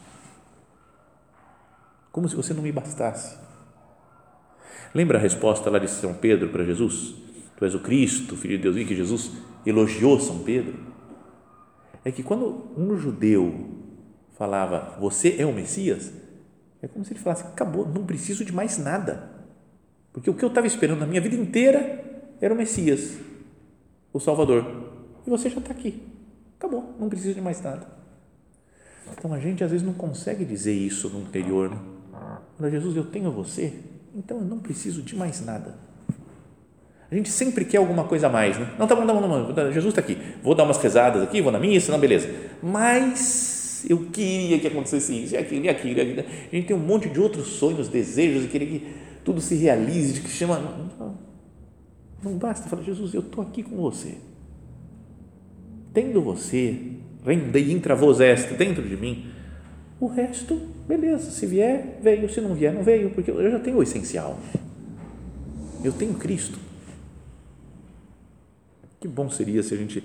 Como 2.13 2.29
se 2.29 2.37
você 2.37 2.53
não 2.53 2.63
me 2.63 2.73
bastasse. 2.73 3.39
Lembra 4.95 5.19
a 5.19 5.21
resposta 5.21 5.71
lá 5.71 5.79
de 5.79 5.89
São 5.89 6.15
Pedro 6.15 6.51
para 6.51 6.65
Jesus? 6.65 7.15
Tu 7.57 7.65
és 7.65 7.75
o 7.75 7.81
Cristo, 7.81 8.37
Filho 8.37 8.59
de 8.59 8.65
Deus, 8.65 8.77
e 8.77 8.85
que 8.85 8.95
Jesus 8.95 9.33
elogiou 9.65 10.21
São 10.21 10.41
Pedro 10.41 10.87
é 12.07 12.13
que 12.13 12.23
quando 12.23 12.71
um 12.77 12.97
judeu 12.97 13.69
falava, 14.39 14.97
você 15.01 15.35
é 15.41 15.45
o 15.45 15.53
Messias, 15.53 16.13
é 16.87 16.89
como 16.89 17.05
se 17.05 17.13
ele 17.13 17.21
falasse, 17.21 17.43
acabou, 17.43 17.87
não 17.87 18.05
preciso 18.05 18.45
de 18.45 18.53
mais 18.53 18.79
nada. 18.79 19.29
Porque 20.13 20.31
o 20.31 20.35
que 20.35 20.45
eu 20.45 20.49
estava 20.49 20.67
esperando 20.67 21.01
na 21.01 21.07
minha 21.07 21.21
vida 21.21 21.37
inteira 21.37 22.03
era 22.41 22.55
o 22.55 22.57
Messias, 22.57 23.19
o 24.13 24.21
Salvador. 24.21 24.65
E 25.27 25.31
você 25.31 25.51
já 25.51 25.59
está 25.59 25.73
aqui. 25.73 26.03
Acabou, 26.59 26.95
não 26.99 27.09
preciso 27.09 27.35
de 27.35 27.41
mais 27.41 27.61
nada. 27.61 27.87
Então 29.13 29.33
a 29.33 29.39
gente 29.39 29.63
às 29.63 29.71
vezes 29.71 29.87
não 29.87 29.93
consegue 29.93 30.45
dizer 30.45 30.73
isso 30.73 31.11
no 31.11 31.21
interior. 31.21 31.77
Né? 32.59 32.71
Jesus, 32.71 32.97
eu 32.97 33.05
tenho 33.05 33.31
você, 33.31 33.75
então 34.15 34.39
eu 34.39 34.45
não 34.45 34.59
preciso 34.59 35.03
de 35.03 35.15
mais 35.15 35.45
nada. 35.45 35.75
A 37.11 37.15
gente 37.15 37.31
sempre 37.31 37.65
quer 37.65 37.77
alguma 37.77 38.05
coisa 38.05 38.27
a 38.27 38.31
mais, 38.31 38.59
né? 38.59 38.75
Não, 38.79 38.87
tá 38.87 38.97
bom, 38.97 39.07
tá 39.07 39.13
bom, 39.13 39.53
tá 39.53 39.65
bom. 39.65 39.71
Jesus 39.71 39.93
está 39.93 40.01
aqui. 40.01 40.19
Vou 40.43 40.57
dar 40.57 40.65
umas 40.65 40.79
rezadas 40.79 41.23
aqui, 41.23 41.41
vou 41.41 41.53
na 41.53 41.59
missa, 41.59 41.93
não, 41.93 42.01
beleza. 42.01 42.29
Mas 42.61 43.56
eu 43.89 44.07
queria 44.11 44.59
que 44.59 44.67
acontecesse 44.67 45.25
isso, 45.25 45.35
e 45.35 45.39
aquilo, 45.39 45.65
e 45.65 45.69
aquilo, 45.69 45.99
e 45.99 46.01
aquilo. 46.01 46.21
A 46.21 46.55
gente 46.55 46.67
tem 46.67 46.77
um 46.77 46.81
monte 46.81 47.09
de 47.09 47.21
outros 47.21 47.49
sonhos, 47.49 47.89
desejos, 47.89 48.45
e 48.45 48.49
querer 48.49 48.67
que 48.67 48.87
tudo 49.25 49.41
se 49.41 49.55
realize, 49.57 50.21
que 50.21 50.29
chama. 50.29 50.59
Não, 50.59 51.19
não 52.23 52.39
basta. 52.39 52.69
Fala, 52.69 52.83
Jesus, 52.83 53.13
eu 53.15 53.21
estou 53.21 53.43
aqui 53.43 53.63
com 53.63 53.77
você. 53.77 54.15
Tendo 55.93 56.21
você, 56.23 56.77
rendei 57.25 57.73
intravos 57.73 58.21
est 58.21 58.53
dentro 58.57 58.87
de 58.87 58.97
mim, 58.97 59.27
o 59.99 60.07
resto, 60.07 60.55
beleza, 60.87 61.31
se 61.31 61.47
vier, 61.47 61.99
veio, 62.03 62.29
se 62.29 62.41
não 62.41 62.55
vier, 62.55 62.73
não 62.73 62.83
veio, 62.83 63.11
porque 63.11 63.31
eu 63.31 63.51
já 63.51 63.59
tenho 63.59 63.79
o 63.79 63.83
essencial. 63.83 64.39
Eu 65.83 65.93
tenho 65.93 66.15
Cristo. 66.15 66.59
Que 69.01 69.09
bom 69.09 69.31
seria 69.31 69.63
se 69.63 69.73
a 69.73 69.77
gente 69.77 70.03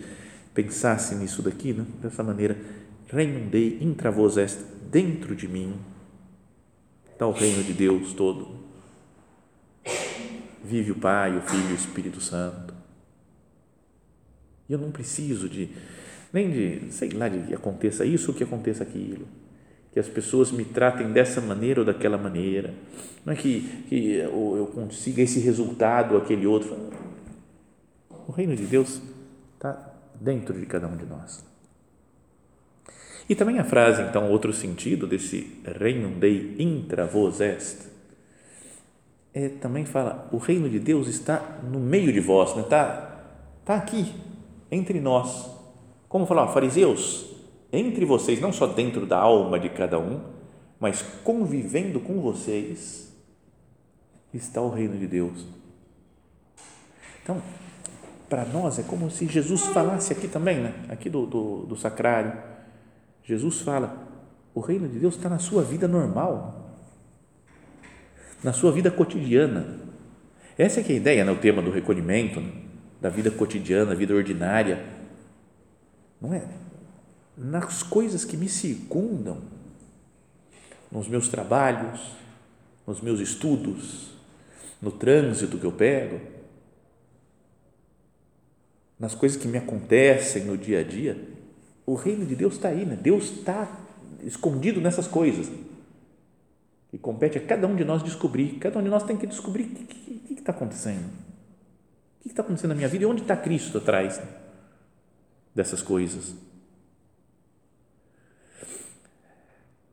pensasse 0.53 1.15
nisso 1.15 1.41
daqui, 1.41 1.73
né? 1.73 1.86
dessa 2.01 2.23
maneira, 2.23 2.57
reino 3.12 3.50
dei 3.50 3.80
intravos 3.82 4.38
est 4.38 4.60
dentro 4.89 5.36
de 5.36 5.47
mim, 5.47 5.76
está 7.12 7.28
o 7.28 7.32
reino 7.32 7.63
de 7.63 7.74
Deus 7.74 8.13
todo. 8.13 8.62
Vive 10.63 10.91
o 10.91 10.95
Pai, 10.95 11.38
o 11.38 11.41
Filho 11.41 11.69
e 11.69 11.74
o 11.74 11.76
Espírito 11.76 12.21
Santo. 12.21 12.74
E 14.69 14.74
eu 14.74 14.80
não 14.80 14.91
preciso 14.91 15.50
de, 15.50 15.69
nem 16.32 16.50
de, 16.52 16.91
sei 16.93 17.10
lá, 17.10 17.28
de 17.28 17.47
que 17.47 17.54
aconteça 17.54 18.06
isso 18.06 18.34
que 18.34 18.43
aconteça 18.43 18.84
aquilo 18.84 19.28
que 19.91 20.00
as 20.00 20.08
pessoas 20.08 20.52
me 20.52 20.63
tratem 20.63 21.12
dessa 21.12 21.41
maneira 21.41 21.82
ou 21.82 21.86
daquela 21.86 22.17
maneira, 22.17 22.74
não 23.26 23.34
é 23.34 23.36
que, 23.36 23.84
que 23.89 24.15
eu 24.15 24.71
consiga 24.74 25.21
esse 25.21 25.39
resultado 25.39 26.15
ou 26.15 26.21
aquele 26.21 26.47
outro. 26.47 26.89
O 28.28 28.32
reino 28.32 28.56
de 28.56 28.65
Deus 28.65 29.02
está 29.54 29.93
dentro 30.19 30.58
de 30.58 30.65
cada 30.65 30.88
um 30.88 30.95
de 30.95 31.06
nós. 31.06 31.51
E 33.32 33.36
também 33.36 33.60
a 33.60 33.63
frase, 33.63 34.02
então, 34.02 34.30
outro 34.30 34.52
sentido 34.52 35.08
desse 35.08 35.58
reino 35.80 36.10
dei 36.20 36.54
intra 36.60 37.06
vos 37.06 37.39
est, 37.39 37.88
é, 39.34 39.48
também 39.48 39.86
fala, 39.86 40.28
o 40.34 40.38
reino 40.38 40.70
de 40.70 40.78
Deus 40.78 41.08
está 41.08 41.62
no 41.63 41.80
meio 41.80 42.12
de 42.12 42.20
vós, 42.20 42.54
né? 42.58 42.63
está, 42.63 43.24
está 43.62 43.76
aqui, 43.76 44.13
entre 44.70 45.00
nós. 45.00 45.50
Como 46.10 46.26
falar, 46.26 46.50
fariseus, 46.50 47.34
entre 47.72 48.04
vocês, 48.04 48.41
não 48.41 48.52
só 48.52 48.67
dentro 48.67 49.06
da 49.06 49.20
alma 49.20 49.58
de 49.58 49.70
cada 49.70 49.98
um, 49.98 50.20
mas 50.78 51.02
convivendo 51.24 52.02
com 52.02 52.20
vocês, 52.20 53.15
está 54.34 54.62
o 54.62 54.70
reino 54.70 54.98
de 54.98 55.08
Deus. 55.08 55.46
Então, 57.24 57.41
para 58.28 58.44
nós 58.44 58.78
é 58.78 58.84
como 58.84 59.10
se 59.10 59.26
Jesus 59.26 59.67
falasse 59.67 60.12
aqui 60.12 60.28
também, 60.28 60.58
né? 60.58 60.74
aqui 60.89 61.10
do, 61.10 61.26
do, 61.26 61.65
do 61.67 61.78
sacrário. 61.78 62.51
Jesus 63.23 63.62
fala: 63.62 64.07
o 64.53 64.60
reino 64.60 64.88
de 64.88 64.99
Deus 64.99 65.15
está 65.15 65.29
na 65.29 65.39
sua 65.39 65.63
vida 65.63 65.88
normal, 65.88 66.75
na 68.43 68.53
sua 68.53 68.71
vida 68.71 68.89
cotidiana. 68.89 69.79
Essa 70.57 70.79
é 70.81 70.84
é 70.84 70.88
a 70.88 70.95
ideia, 70.95 71.25
né? 71.25 71.31
o 71.31 71.38
tema 71.38 71.62
do 71.62 71.71
recolhimento, 71.71 72.39
né? 72.39 72.51
da 72.99 73.10
vida 73.10 73.31
cotidiana, 73.31 73.88
da 73.88 73.95
vida 73.95 74.13
ordinária. 74.13 74.86
Não 76.21 76.34
é? 76.34 76.43
nas 77.38 77.81
coisas 77.81 78.25
que 78.25 78.38
me 78.38 78.47
circundam, 78.47 79.41
nos 80.91 81.07
meus 81.07 81.27
trabalhos, 81.27 82.12
nos 82.86 83.01
meus 83.01 83.19
estudos, 83.19 84.12
no 84.81 84.91
trânsito 84.91 85.57
que 85.57 85.65
eu 85.65 85.71
pego, 85.71 86.19
nas 88.99 89.15
coisas 89.15 89.41
que 89.41 89.47
me 89.47 89.57
acontecem 89.57 90.43
no 90.43 90.57
dia 90.57 90.81
a 90.81 90.84
dia, 90.84 91.29
o 91.91 91.95
reino 91.95 92.25
de 92.25 92.38
Deus 92.38 92.54
está 92.54 92.69
aí, 92.69 92.86
né? 92.86 92.95
Deus 92.95 93.25
está 93.25 93.69
escondido 94.23 94.80
nessas 94.80 95.08
coisas. 95.08 95.51
E 96.93 96.97
compete 96.97 97.38
a 97.38 97.45
cada 97.45 97.67
um 97.67 97.75
de 97.75 97.84
nós 97.84 98.01
descobrir. 98.01 98.58
Cada 98.60 98.80
um 98.80 98.84
de 98.84 98.88
nós 98.88 99.04
tem 99.04 99.17
que 99.17 99.27
descobrir 99.27 99.63
o 99.63 100.25
que 100.25 100.34
está 100.36 100.54
acontecendo. 100.54 101.04
O 101.04 102.21
que 102.21 102.30
está 102.30 102.43
acontecendo 102.43 102.69
na 102.69 102.75
minha 102.75 102.88
vida 102.88 103.04
e 103.04 103.06
onde 103.06 103.23
está 103.23 103.36
Cristo 103.36 103.77
atrás 103.77 104.21
dessas 105.54 105.82
coisas. 105.82 106.34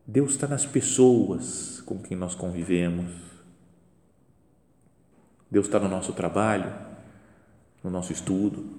Deus 0.07 0.31
está 0.31 0.47
nas 0.47 0.65
pessoas 0.65 1.81
com 1.81 1.99
quem 1.99 2.17
nós 2.17 2.37
convivemos. 2.37 3.13
Deus 5.51 5.67
está 5.67 5.81
no 5.81 5.89
nosso 5.89 6.13
trabalho, 6.13 6.73
no 7.83 7.91
nosso 7.91 8.13
estudo. 8.13 8.79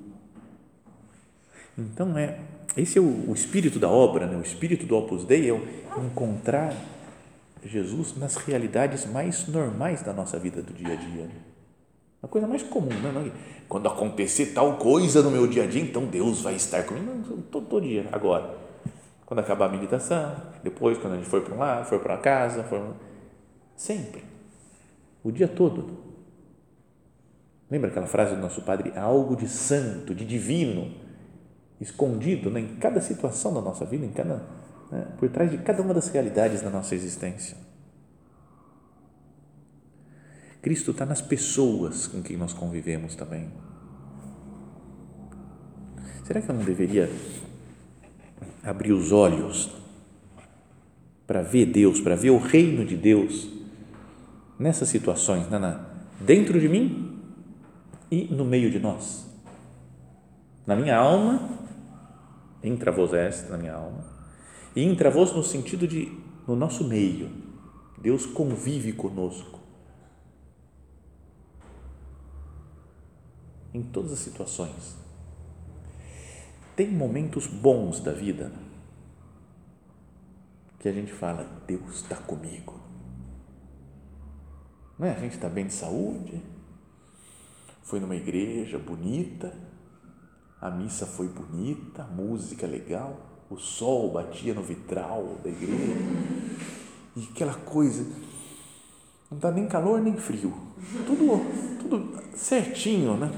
Então, 1.77 2.17
é, 2.17 2.39
esse 2.77 2.97
é 2.97 3.01
o, 3.01 3.29
o 3.29 3.33
espírito 3.33 3.79
da 3.79 3.89
obra, 3.89 4.25
né? 4.25 4.37
o 4.37 4.41
espírito 4.41 4.85
do 4.85 4.95
Opus 4.95 5.25
Dei 5.25 5.49
é 5.49 5.53
o 5.53 5.61
encontrar 6.05 6.73
Jesus 7.63 8.15
nas 8.17 8.35
realidades 8.37 9.05
mais 9.05 9.47
normais 9.47 10.01
da 10.01 10.13
nossa 10.13 10.39
vida 10.39 10.61
do 10.61 10.73
dia 10.73 10.93
a 10.93 10.95
dia. 10.95 11.23
Né? 11.23 11.35
A 12.21 12.27
coisa 12.27 12.47
mais 12.47 12.63
comum, 12.63 12.89
né? 12.89 13.31
Quando 13.67 13.87
acontecer 13.87 14.47
tal 14.47 14.77
coisa 14.77 15.21
no 15.21 15.31
meu 15.31 15.47
dia 15.47 15.63
a 15.63 15.67
dia, 15.67 15.81
então 15.81 16.05
Deus 16.05 16.41
vai 16.41 16.55
estar 16.55 16.83
comigo. 16.83 17.05
Não, 17.05 17.41
todo, 17.43 17.65
todo 17.65 17.81
dia, 17.81 18.07
agora 18.11 18.59
quando 19.29 19.41
acabar 19.41 19.67
a 19.67 19.69
meditação, 19.69 20.35
depois 20.63 20.97
quando 20.97 21.13
a 21.13 21.17
gente 21.17 21.29
for 21.29 21.43
para 21.43 21.53
um 21.53 21.59
lado, 21.59 21.85
for 21.85 21.99
para 21.99 22.17
casa, 22.17 22.63
for 22.63 22.95
sempre, 23.75 24.23
o 25.23 25.31
dia 25.31 25.47
todo. 25.47 25.99
Lembra 27.69 27.91
aquela 27.91 28.07
frase 28.07 28.33
do 28.33 28.41
nosso 28.41 28.63
padre? 28.63 28.91
Algo 28.97 29.35
de 29.35 29.47
santo, 29.47 30.15
de 30.15 30.25
divino, 30.25 30.95
escondido 31.79 32.49
né, 32.49 32.59
em 32.59 32.75
cada 32.75 33.01
situação 33.01 33.53
da 33.53 33.61
nossa 33.61 33.85
vida, 33.85 34.05
em 34.05 34.11
cada, 34.11 34.43
né, 34.91 35.07
por 35.17 35.29
trás 35.29 35.49
de 35.49 35.57
cada 35.59 35.81
uma 35.81 35.93
das 35.93 36.09
realidades 36.09 36.61
da 36.61 36.69
nossa 36.69 36.93
existência. 36.93 37.57
Cristo 40.61 40.91
está 40.91 41.05
nas 41.05 41.21
pessoas 41.21 42.07
com 42.07 42.21
quem 42.21 42.35
nós 42.35 42.53
convivemos 42.53 43.15
também. 43.15 43.49
Será 46.25 46.41
que 46.41 46.49
eu 46.49 46.55
não 46.55 46.63
deveria 46.63 47.09
abrir 48.63 48.91
os 48.91 49.11
olhos 49.11 49.71
para 51.25 51.41
ver 51.41 51.67
Deus, 51.67 52.01
para 52.01 52.15
ver 52.15 52.31
o 52.31 52.37
reino 52.37 52.85
de 52.85 52.97
Deus 52.97 53.47
nessas 54.57 54.89
situações, 54.89 55.47
né, 55.47 55.79
dentro 56.19 56.59
de 56.59 56.67
mim 56.67 57.17
e 58.11 58.25
no 58.25 58.43
meio 58.43 58.69
de 58.69 58.79
nós. 58.79 59.27
Na 60.65 60.75
minha 60.75 60.97
alma, 60.97 61.58
intravos 62.63 63.13
est, 63.13 63.49
na 63.49 63.57
minha 63.57 63.73
alma, 63.73 64.05
e 64.75 64.83
intravos 64.83 65.33
no 65.33 65.43
sentido 65.43 65.87
de 65.87 66.11
no 66.47 66.55
nosso 66.55 66.83
meio. 66.83 67.29
Deus 67.97 68.25
convive 68.25 68.93
conosco. 68.93 69.59
Em 73.73 73.81
todas 73.83 74.11
as 74.13 74.19
situações 74.19 74.99
tem 76.79 76.89
momentos 76.89 77.45
bons 77.45 77.99
da 77.99 78.13
vida 78.13 78.53
que 80.79 80.87
a 80.87 80.93
gente 80.93 81.11
fala, 81.11 81.43
Deus 81.67 81.95
está 81.95 82.15
comigo. 82.15 82.79
Não 84.97 85.05
é? 85.05 85.11
A 85.11 85.19
gente 85.19 85.33
está 85.33 85.49
bem 85.49 85.67
de 85.67 85.73
saúde, 85.73 86.41
foi 87.83 87.99
numa 87.99 88.15
igreja 88.15 88.79
bonita, 88.79 89.53
a 90.61 90.69
missa 90.69 91.05
foi 91.05 91.27
bonita, 91.27 92.03
a 92.03 92.07
música 92.07 92.67
legal, 92.67 93.17
o 93.49 93.57
sol 93.57 94.11
batia 94.11 94.53
no 94.53 94.61
vitral 94.61 95.37
da 95.43 95.49
igreja 95.49 95.95
e 97.15 97.27
aquela 97.31 97.53
coisa, 97.53 98.05
não 99.31 99.37
dá 99.37 99.51
nem 99.51 99.67
calor 99.67 100.01
nem 100.01 100.15
frio, 100.17 100.53
tudo, 101.05 101.79
tudo 101.79 102.21
certinho, 102.35 103.17
né? 103.17 103.31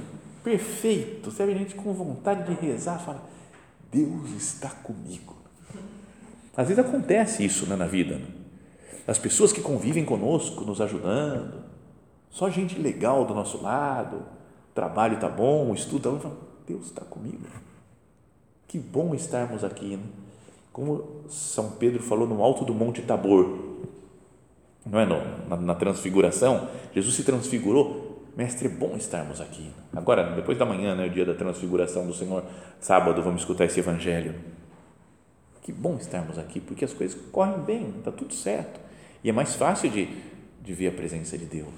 perfeito. 0.44 1.32
Sabe, 1.32 1.54
a 1.54 1.58
gente 1.58 1.76
com 1.76 1.94
vontade 1.94 2.44
de 2.44 2.60
rezar, 2.66 3.00
fala, 3.00 3.24
Deus 3.92 4.32
está 4.32 4.70
comigo. 4.70 5.36
Às 6.56 6.68
vezes 6.68 6.84
acontece 6.84 7.46
isso 7.46 7.66
né, 7.68 7.76
na 7.76 7.88
vida. 7.88 8.18
Né? 8.18 8.28
As 9.08 9.18
pessoas 9.18 9.54
que 9.54 9.62
convivem 9.62 10.04
conosco, 10.04 10.64
nos 10.66 10.82
ajudando, 10.82 11.64
só 12.30 12.50
gente 12.50 12.78
legal 12.80 13.26
do 13.26 13.34
nosso 13.34 13.62
lado, 13.62 14.18
o 14.18 14.74
trabalho 14.74 15.16
está 15.16 15.30
bom, 15.30 15.72
o 15.72 15.74
estudo 15.74 16.16
está 16.16 16.28
bom, 16.28 16.36
Deus 16.72 16.86
está 16.86 17.02
comigo. 17.02 17.46
Que 18.68 18.80
bom 18.80 19.14
estarmos 19.14 19.64
aqui. 19.64 19.98
Né? 19.98 20.04
Como 20.72 21.26
São 21.28 21.72
Pedro 21.72 22.02
falou 22.02 22.26
no 22.28 22.42
alto 22.42 22.64
do 22.64 22.74
Monte 22.74 23.02
Tabor, 23.02 23.60
não 24.86 25.00
é? 25.00 25.06
No, 25.06 25.48
na, 25.50 25.58
na 25.58 25.76
transfiguração, 25.76 26.70
Jesus 26.94 27.16
se 27.16 27.24
transfigurou. 27.24 28.10
Mestre, 28.38 28.68
é 28.68 28.70
bom 28.70 28.96
estarmos 28.96 29.42
aqui. 29.42 29.70
Agora, 29.94 30.34
depois 30.34 30.58
da 30.58 30.66
manhã, 30.66 30.96
né, 30.96 31.06
o 31.06 31.10
dia 31.10 31.26
da 31.26 31.34
transfiguração 31.34 32.08
do 32.08 32.14
Senhor, 32.14 32.46
sábado, 32.80 33.22
vamos 33.22 33.42
escutar 33.42 33.66
esse 33.66 33.82
evangelho. 33.82 34.34
Que 35.62 35.74
bom 35.74 35.98
estarmos 35.98 36.40
aqui, 36.40 36.62
porque 36.62 36.86
as 36.86 36.94
coisas 36.94 37.20
correm 37.30 37.60
bem, 37.60 37.90
está 37.98 38.10
tudo 38.10 38.34
certo. 38.34 38.80
E 39.22 39.30
é 39.30 39.34
mais 39.34 39.54
fácil 39.56 39.90
de, 39.90 40.08
de 40.64 40.74
ver 40.74 40.88
a 40.88 40.92
presença 40.94 41.38
de 41.38 41.46
Deus. 41.46 41.74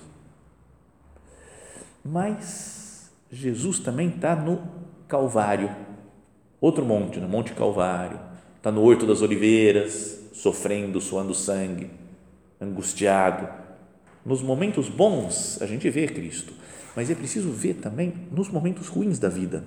Mas 2.05 3.11
Jesus 3.31 3.79
também 3.79 4.09
está 4.09 4.35
no 4.35 4.57
Calvário, 5.07 5.69
outro 6.59 6.85
monte, 6.85 7.19
no 7.19 7.27
Monte 7.27 7.53
Calvário, 7.53 8.19
está 8.57 8.71
no 8.71 8.81
Horto 8.81 9.05
das 9.05 9.21
Oliveiras, 9.21 10.29
sofrendo, 10.33 10.99
suando 11.01 11.33
sangue, 11.33 11.91
angustiado. 12.59 13.47
Nos 14.25 14.41
momentos 14.41 14.89
bons, 14.89 15.61
a 15.61 15.65
gente 15.65 15.89
vê 15.89 16.07
Cristo, 16.07 16.53
mas 16.95 17.09
é 17.09 17.15
preciso 17.15 17.51
ver 17.51 17.75
também 17.75 18.13
nos 18.31 18.49
momentos 18.49 18.87
ruins 18.87 19.19
da 19.19 19.29
vida. 19.29 19.63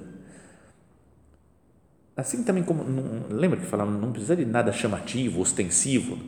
Assim 2.17 2.43
também 2.43 2.63
como, 2.63 2.83
não, 2.83 3.27
lembra 3.29 3.61
que 3.61 3.67
falamos, 3.67 4.01
não 4.01 4.11
precisa 4.11 4.35
de 4.35 4.47
nada 4.47 4.73
chamativo, 4.73 5.41
ostensivo, 5.41 6.19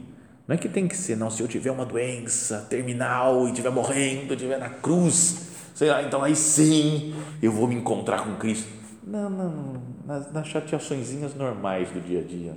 não 0.46 0.54
é 0.54 0.58
que 0.58 0.68
tem 0.68 0.86
que 0.86 0.96
ser, 0.96 1.16
não, 1.16 1.30
se 1.30 1.42
eu 1.42 1.48
tiver 1.48 1.70
uma 1.70 1.84
doença 1.84 2.66
terminal 2.68 3.46
e 3.46 3.50
estiver 3.50 3.70
morrendo, 3.70 4.34
estiver 4.34 4.58
na 4.58 4.68
cruz, 4.68 5.48
sei 5.74 5.88
lá, 5.88 6.02
então 6.02 6.22
aí 6.22 6.36
sim 6.36 7.14
eu 7.42 7.52
vou 7.52 7.66
me 7.66 7.74
encontrar 7.74 8.24
com 8.24 8.36
Cristo. 8.36 8.77
Não, 9.08 9.30
não, 9.30 9.82
nas, 10.04 10.30
nas 10.32 10.46
chateaçõezinhas 10.46 11.34
normais 11.34 11.90
do 11.90 12.00
dia 12.00 12.20
a 12.20 12.22
dia. 12.22 12.54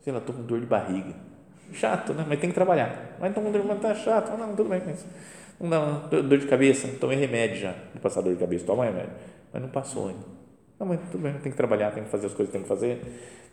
Sei 0.00 0.12
lá, 0.12 0.18
estou 0.18 0.34
com 0.34 0.42
dor 0.42 0.58
de 0.58 0.66
barriga. 0.66 1.14
Chato, 1.72 2.12
né? 2.12 2.24
Mas 2.28 2.40
tem 2.40 2.50
que 2.50 2.54
trabalhar. 2.54 3.16
Mas 3.20 3.32
de 3.32 3.40
barriga, 3.40 3.74
tá 3.76 3.94
chato. 3.94 4.30
Não, 4.30 4.48
não, 4.48 4.56
tudo 4.56 4.68
bem, 4.68 4.82
mas 4.84 5.06
não, 5.60 6.08
dor 6.08 6.38
de 6.38 6.46
cabeça, 6.46 6.88
tomei 7.00 7.16
remédio 7.16 7.56
já. 7.58 7.72
Vou 7.92 8.02
passar 8.02 8.20
dor 8.20 8.34
de 8.34 8.40
cabeça, 8.40 8.66
toma 8.66 8.84
remédio. 8.84 9.12
Mas 9.52 9.62
não 9.62 9.68
passou 9.68 10.08
ainda. 10.08 10.26
Não, 10.78 10.88
mas 10.88 11.00
tudo 11.12 11.22
bem, 11.22 11.32
tem 11.34 11.52
que 11.52 11.56
trabalhar, 11.56 11.92
tem 11.92 12.02
que 12.02 12.10
fazer 12.10 12.26
as 12.26 12.34
coisas 12.34 12.50
que 12.50 12.58
tem 12.58 12.62
que 12.62 12.68
fazer, 12.68 13.00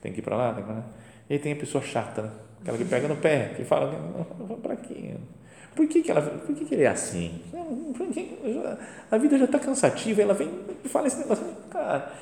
tem 0.02 0.12
que 0.12 0.20
ir 0.20 0.24
para 0.24 0.36
lá, 0.36 0.54
tem 0.54 0.64
que 0.64 0.72
ir 0.72 0.74
lá. 0.74 0.84
E 1.30 1.34
aí 1.34 1.40
tem 1.40 1.54
a 1.54 1.56
pessoa 1.56 1.84
chata, 1.84 2.24
né? 2.24 2.32
Aquela 2.62 2.78
que 2.78 2.86
pega 2.86 3.08
no 3.08 3.16
pé, 3.18 3.54
que 3.56 3.64
fala, 3.64 3.92
para 4.62 4.76
quê? 4.76 5.16
Por 5.76 5.88
que, 5.88 6.02
que, 6.02 6.12
ela, 6.12 6.22
por 6.22 6.56
que, 6.56 6.66
que 6.66 6.76
ele 6.76 6.84
é 6.84 6.88
assim? 6.88 7.42
A 9.10 9.18
vida 9.18 9.38
já 9.38 9.46
está 9.46 9.58
cansativa, 9.60 10.22
ela 10.22 10.34
vem 10.34 10.50
e 10.84 10.90
fala 10.90 11.08
esse 11.08 11.18
negócio, 11.18 11.46
cara. 11.70 12.14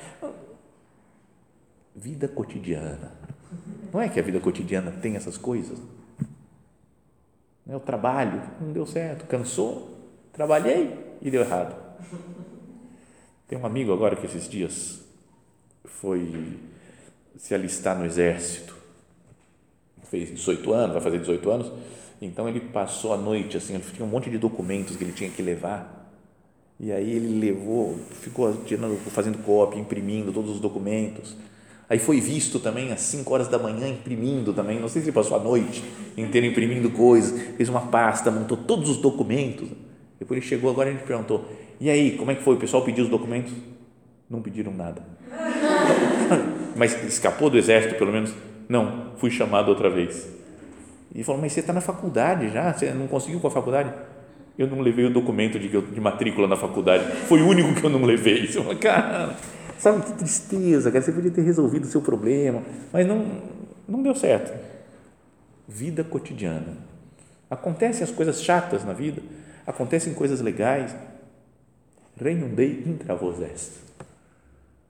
Vida 1.94 2.28
cotidiana. 2.28 3.12
Não 3.92 4.00
é 4.00 4.08
que 4.08 4.20
a 4.20 4.22
vida 4.22 4.38
cotidiana 4.38 4.92
tem 4.92 5.16
essas 5.16 5.36
coisas? 5.36 5.78
É 7.68 7.74
o 7.74 7.80
trabalho, 7.80 8.40
não 8.60 8.72
deu 8.72 8.86
certo, 8.86 9.26
cansou, 9.26 9.96
trabalhei 10.32 11.16
e 11.20 11.30
deu 11.30 11.42
errado. 11.42 11.76
Tem 13.48 13.58
um 13.58 13.66
amigo 13.66 13.92
agora 13.92 14.16
que 14.16 14.26
esses 14.26 14.48
dias 14.48 15.00
foi 15.84 16.58
se 17.36 17.54
alistar 17.54 17.98
no 17.98 18.04
exército 18.04 18.80
fez 20.10 20.28
18 20.30 20.72
anos, 20.72 20.92
vai 20.94 21.02
fazer 21.02 21.18
18 21.20 21.50
anos, 21.50 21.72
então 22.20 22.48
ele 22.48 22.60
passou 22.60 23.14
a 23.14 23.16
noite 23.16 23.56
assim, 23.56 23.74
ele 23.74 23.84
tinha 23.94 24.04
um 24.04 24.10
monte 24.10 24.28
de 24.28 24.36
documentos 24.36 24.96
que 24.96 25.04
ele 25.04 25.12
tinha 25.12 25.30
que 25.30 25.40
levar. 25.40 25.98
E 26.78 26.92
aí 26.92 27.10
ele 27.10 27.38
levou, 27.38 27.98
ficou 28.10 28.54
tirando, 28.64 28.96
fazendo 29.10 29.38
cópia, 29.38 29.78
imprimindo 29.78 30.32
todos 30.32 30.50
os 30.50 30.60
documentos. 30.60 31.36
Aí 31.88 31.98
foi 31.98 32.20
visto 32.20 32.58
também 32.58 32.92
às 32.92 33.00
5 33.00 33.34
horas 33.34 33.48
da 33.48 33.58
manhã 33.58 33.88
imprimindo 33.88 34.52
também, 34.52 34.78
não 34.78 34.88
sei 34.88 35.02
se 35.02 35.08
ele 35.08 35.14
passou 35.14 35.36
a 35.36 35.40
noite 35.40 35.82
inteira 36.16 36.46
imprimindo 36.46 36.90
coisas, 36.90 37.38
fez 37.56 37.68
uma 37.68 37.82
pasta, 37.82 38.30
montou 38.30 38.56
todos 38.56 38.88
os 38.88 38.96
documentos. 38.98 39.68
Depois 40.18 40.38
ele 40.38 40.46
chegou 40.46 40.70
agora 40.70 40.90
a 40.90 40.92
gente 40.92 41.04
perguntou: 41.04 41.44
"E 41.80 41.90
aí, 41.90 42.16
como 42.16 42.30
é 42.30 42.34
que 42.34 42.42
foi? 42.42 42.54
O 42.54 42.58
pessoal 42.58 42.84
pediu 42.84 43.04
os 43.04 43.10
documentos?" 43.10 43.52
Não 44.28 44.40
pediram 44.40 44.72
nada. 44.72 45.02
Mas 46.76 47.02
escapou 47.04 47.50
do 47.50 47.58
exército, 47.58 47.96
pelo 47.96 48.12
menos 48.12 48.32
não, 48.68 49.12
fui 49.16 49.30
chamado 49.30 49.68
outra 49.68 49.90
vez. 49.90 50.39
E 51.14 51.24
falou, 51.24 51.40
mas 51.40 51.52
você 51.52 51.60
está 51.60 51.72
na 51.72 51.80
faculdade 51.80 52.50
já? 52.50 52.72
Você 52.72 52.92
não 52.92 53.06
conseguiu 53.06 53.40
com 53.40 53.48
a 53.48 53.50
faculdade? 53.50 53.92
Eu 54.56 54.66
não 54.66 54.80
levei 54.80 55.06
o 55.06 55.12
documento 55.12 55.58
de, 55.58 55.68
de 55.68 56.00
matrícula 56.00 56.46
na 56.46 56.56
faculdade. 56.56 57.04
Foi 57.26 57.40
o 57.40 57.48
único 57.48 57.74
que 57.74 57.84
eu 57.84 57.90
não 57.90 58.04
levei. 58.04 58.46
Você 58.48 58.62
falou, 58.62 58.76
cara, 58.76 59.34
sabe 59.78 60.02
que 60.04 60.12
tristeza, 60.12 60.90
cara. 60.90 61.02
Você 61.02 61.12
podia 61.12 61.30
ter 61.30 61.42
resolvido 61.42 61.84
o 61.84 61.86
seu 61.86 62.00
problema, 62.00 62.62
mas 62.92 63.06
não, 63.06 63.42
não 63.88 64.02
deu 64.02 64.14
certo. 64.14 64.52
Vida 65.66 66.04
cotidiana. 66.04 66.76
Acontecem 67.48 68.04
as 68.04 68.10
coisas 68.10 68.42
chatas 68.42 68.84
na 68.84 68.92
vida, 68.92 69.20
acontecem 69.66 70.14
coisas 70.14 70.40
legais. 70.40 70.94
Reino 72.22 72.48
Dei 72.48 72.84
intra 72.86 73.14
vos 73.14 73.40
est. 73.40 73.72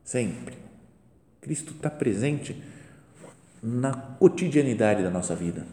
Sempre. 0.02 0.56
Cristo 1.40 1.72
está 1.72 1.88
presente 1.88 2.60
na 3.62 3.92
cotidianidade 3.92 5.02
da 5.02 5.10
nossa 5.10 5.34
vida. 5.34 5.64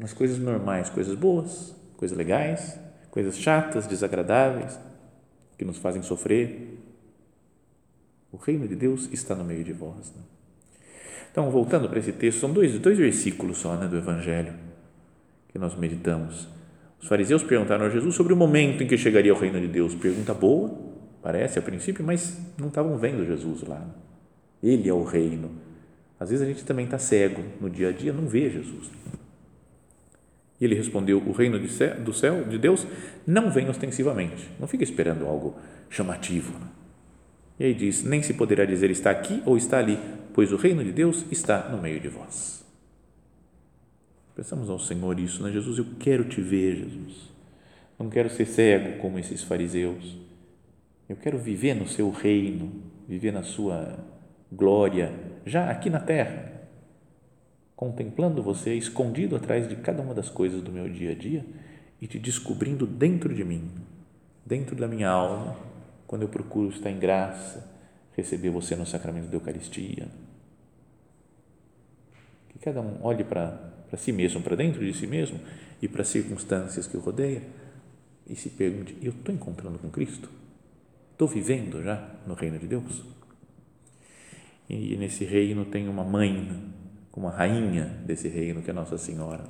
Nas 0.00 0.12
coisas 0.12 0.38
normais, 0.38 0.90
coisas 0.90 1.14
boas, 1.14 1.72
coisas 1.96 2.16
legais, 2.16 2.76
coisas 3.10 3.38
chatas, 3.38 3.86
desagradáveis, 3.86 4.76
que 5.56 5.64
nos 5.64 5.78
fazem 5.78 6.02
sofrer. 6.02 6.76
O 8.32 8.36
reino 8.36 8.66
de 8.66 8.74
Deus 8.74 9.08
está 9.12 9.34
no 9.34 9.44
meio 9.44 9.62
de 9.62 9.72
vós. 9.72 10.12
Né? 10.16 10.22
Então, 11.30 11.50
voltando 11.50 11.88
para 11.88 11.98
esse 11.98 12.12
texto, 12.12 12.40
são 12.40 12.52
dois, 12.52 12.78
dois 12.78 12.98
versículos 12.98 13.58
só 13.58 13.76
né, 13.76 13.86
do 13.86 13.96
Evangelho 13.96 14.54
que 15.50 15.58
nós 15.58 15.76
meditamos. 15.76 16.48
Os 16.98 17.06
fariseus 17.06 17.42
perguntaram 17.42 17.84
a 17.84 17.90
Jesus 17.90 18.14
sobre 18.14 18.32
o 18.32 18.36
momento 18.36 18.82
em 18.82 18.86
que 18.86 18.96
chegaria 18.96 19.32
o 19.34 19.38
reino 19.38 19.60
de 19.60 19.68
Deus. 19.68 19.94
Pergunta 19.94 20.32
boa, 20.32 20.76
parece 21.22 21.58
a 21.58 21.62
princípio, 21.62 22.04
mas 22.04 22.36
não 22.58 22.68
estavam 22.68 22.96
vendo 22.96 23.24
Jesus 23.24 23.62
lá. 23.62 23.86
Ele 24.62 24.88
é 24.88 24.92
o 24.92 25.04
reino 25.04 25.50
às 26.20 26.28
vezes 26.28 26.44
a 26.44 26.46
gente 26.46 26.62
também 26.66 26.84
está 26.84 26.98
cego 26.98 27.42
no 27.58 27.70
dia 27.70 27.88
a 27.88 27.92
dia, 27.92 28.12
não 28.12 28.28
vê 28.28 28.50
Jesus. 28.50 28.90
E 30.60 30.64
ele 30.64 30.74
respondeu: 30.74 31.22
O 31.26 31.32
reino 31.32 31.58
do 31.58 32.12
céu, 32.12 32.44
de 32.44 32.58
Deus, 32.58 32.86
não 33.26 33.50
vem 33.50 33.68
ostensivamente. 33.68 34.48
Não 34.58 34.68
fica 34.68 34.84
esperando 34.84 35.26
algo 35.26 35.56
chamativo. 35.88 36.52
E 37.58 37.64
aí 37.64 37.74
diz: 37.74 38.04
Nem 38.04 38.22
se 38.22 38.34
poderá 38.34 38.64
dizer 38.64 38.90
está 38.90 39.10
aqui 39.10 39.42
ou 39.46 39.56
está 39.56 39.78
ali, 39.78 39.98
pois 40.34 40.52
o 40.52 40.56
reino 40.56 40.84
de 40.84 40.92
Deus 40.92 41.24
está 41.30 41.68
no 41.68 41.80
meio 41.80 42.00
de 42.00 42.08
vós. 42.08 42.64
Pensamos 44.36 44.70
ao 44.70 44.78
Senhor 44.78 45.18
isso, 45.18 45.42
né? 45.42 45.50
Jesus, 45.50 45.78
eu 45.78 45.86
quero 45.98 46.24
te 46.24 46.40
ver, 46.40 46.76
Jesus. 46.76 47.30
Não 47.98 48.08
quero 48.08 48.30
ser 48.30 48.46
cego 48.46 48.98
como 48.98 49.18
esses 49.18 49.42
fariseus. 49.42 50.16
Eu 51.08 51.16
quero 51.16 51.38
viver 51.38 51.74
no 51.74 51.86
seu 51.86 52.10
reino, 52.10 52.72
viver 53.06 53.32
na 53.32 53.42
sua 53.42 53.98
glória, 54.50 55.12
já 55.44 55.70
aqui 55.70 55.90
na 55.90 56.00
terra, 56.00 56.59
contemplando 57.80 58.42
você 58.42 58.74
escondido 58.74 59.34
atrás 59.34 59.66
de 59.66 59.74
cada 59.76 60.02
uma 60.02 60.12
das 60.12 60.28
coisas 60.28 60.60
do 60.60 60.70
meu 60.70 60.86
dia 60.86 61.12
a 61.12 61.14
dia 61.14 61.46
e 61.98 62.06
te 62.06 62.18
descobrindo 62.18 62.86
dentro 62.86 63.34
de 63.34 63.42
mim, 63.42 63.70
dentro 64.44 64.76
da 64.76 64.86
minha 64.86 65.08
alma, 65.08 65.56
quando 66.06 66.20
eu 66.20 66.28
procuro 66.28 66.68
estar 66.68 66.90
em 66.90 66.98
graça, 66.98 67.72
receber 68.14 68.50
você 68.50 68.76
no 68.76 68.84
sacramento 68.84 69.28
da 69.28 69.36
Eucaristia. 69.36 70.08
Que 72.50 72.58
cada 72.58 72.82
um 72.82 72.98
olhe 73.02 73.24
para, 73.24 73.46
para 73.88 73.96
si 73.96 74.12
mesmo, 74.12 74.42
para 74.42 74.56
dentro 74.56 74.84
de 74.84 74.92
si 74.92 75.06
mesmo 75.06 75.40
e 75.80 75.88
para 75.88 76.02
as 76.02 76.08
circunstâncias 76.08 76.86
que 76.86 76.98
o 76.98 77.00
rodeiam 77.00 77.44
e 78.26 78.36
se 78.36 78.50
pergunte: 78.50 78.94
eu 79.00 79.12
estou 79.12 79.34
encontrando 79.34 79.78
com 79.78 79.88
Cristo? 79.88 80.28
Estou 81.12 81.26
vivendo 81.26 81.82
já 81.82 82.14
no 82.26 82.34
reino 82.34 82.58
de 82.58 82.66
Deus? 82.66 83.02
E 84.68 84.94
nesse 84.98 85.24
reino 85.24 85.64
tem 85.64 85.88
uma 85.88 86.04
mãe, 86.04 86.70
uma 87.18 87.30
rainha 87.30 87.86
desse 88.04 88.28
reino, 88.28 88.62
que 88.62 88.70
é 88.70 88.72
Nossa 88.72 88.96
Senhora, 88.96 89.44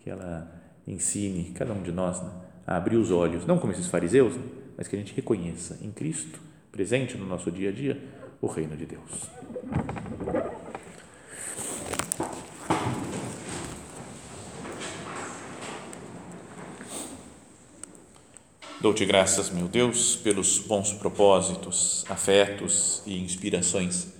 que 0.00 0.10
ela 0.10 0.50
ensine 0.86 1.52
cada 1.54 1.72
um 1.72 1.82
de 1.82 1.92
nós 1.92 2.20
né, 2.20 2.30
a 2.66 2.76
abrir 2.76 2.96
os 2.96 3.10
olhos, 3.10 3.46
não 3.46 3.58
como 3.58 3.72
esses 3.72 3.86
fariseus, 3.86 4.36
né, 4.36 4.42
mas 4.76 4.88
que 4.88 4.96
a 4.96 4.98
gente 4.98 5.14
reconheça 5.14 5.78
em 5.82 5.90
Cristo, 5.90 6.40
presente 6.72 7.16
no 7.16 7.26
nosso 7.26 7.50
dia 7.50 7.68
a 7.68 7.72
dia, 7.72 8.02
o 8.40 8.46
reino 8.46 8.76
de 8.76 8.86
Deus. 8.86 9.30
Dou-te 18.80 19.04
graças, 19.04 19.50
meu 19.50 19.68
Deus, 19.68 20.16
pelos 20.16 20.58
bons 20.58 20.94
propósitos, 20.94 22.06
afetos 22.08 23.02
e 23.04 23.22
inspirações 23.22 24.19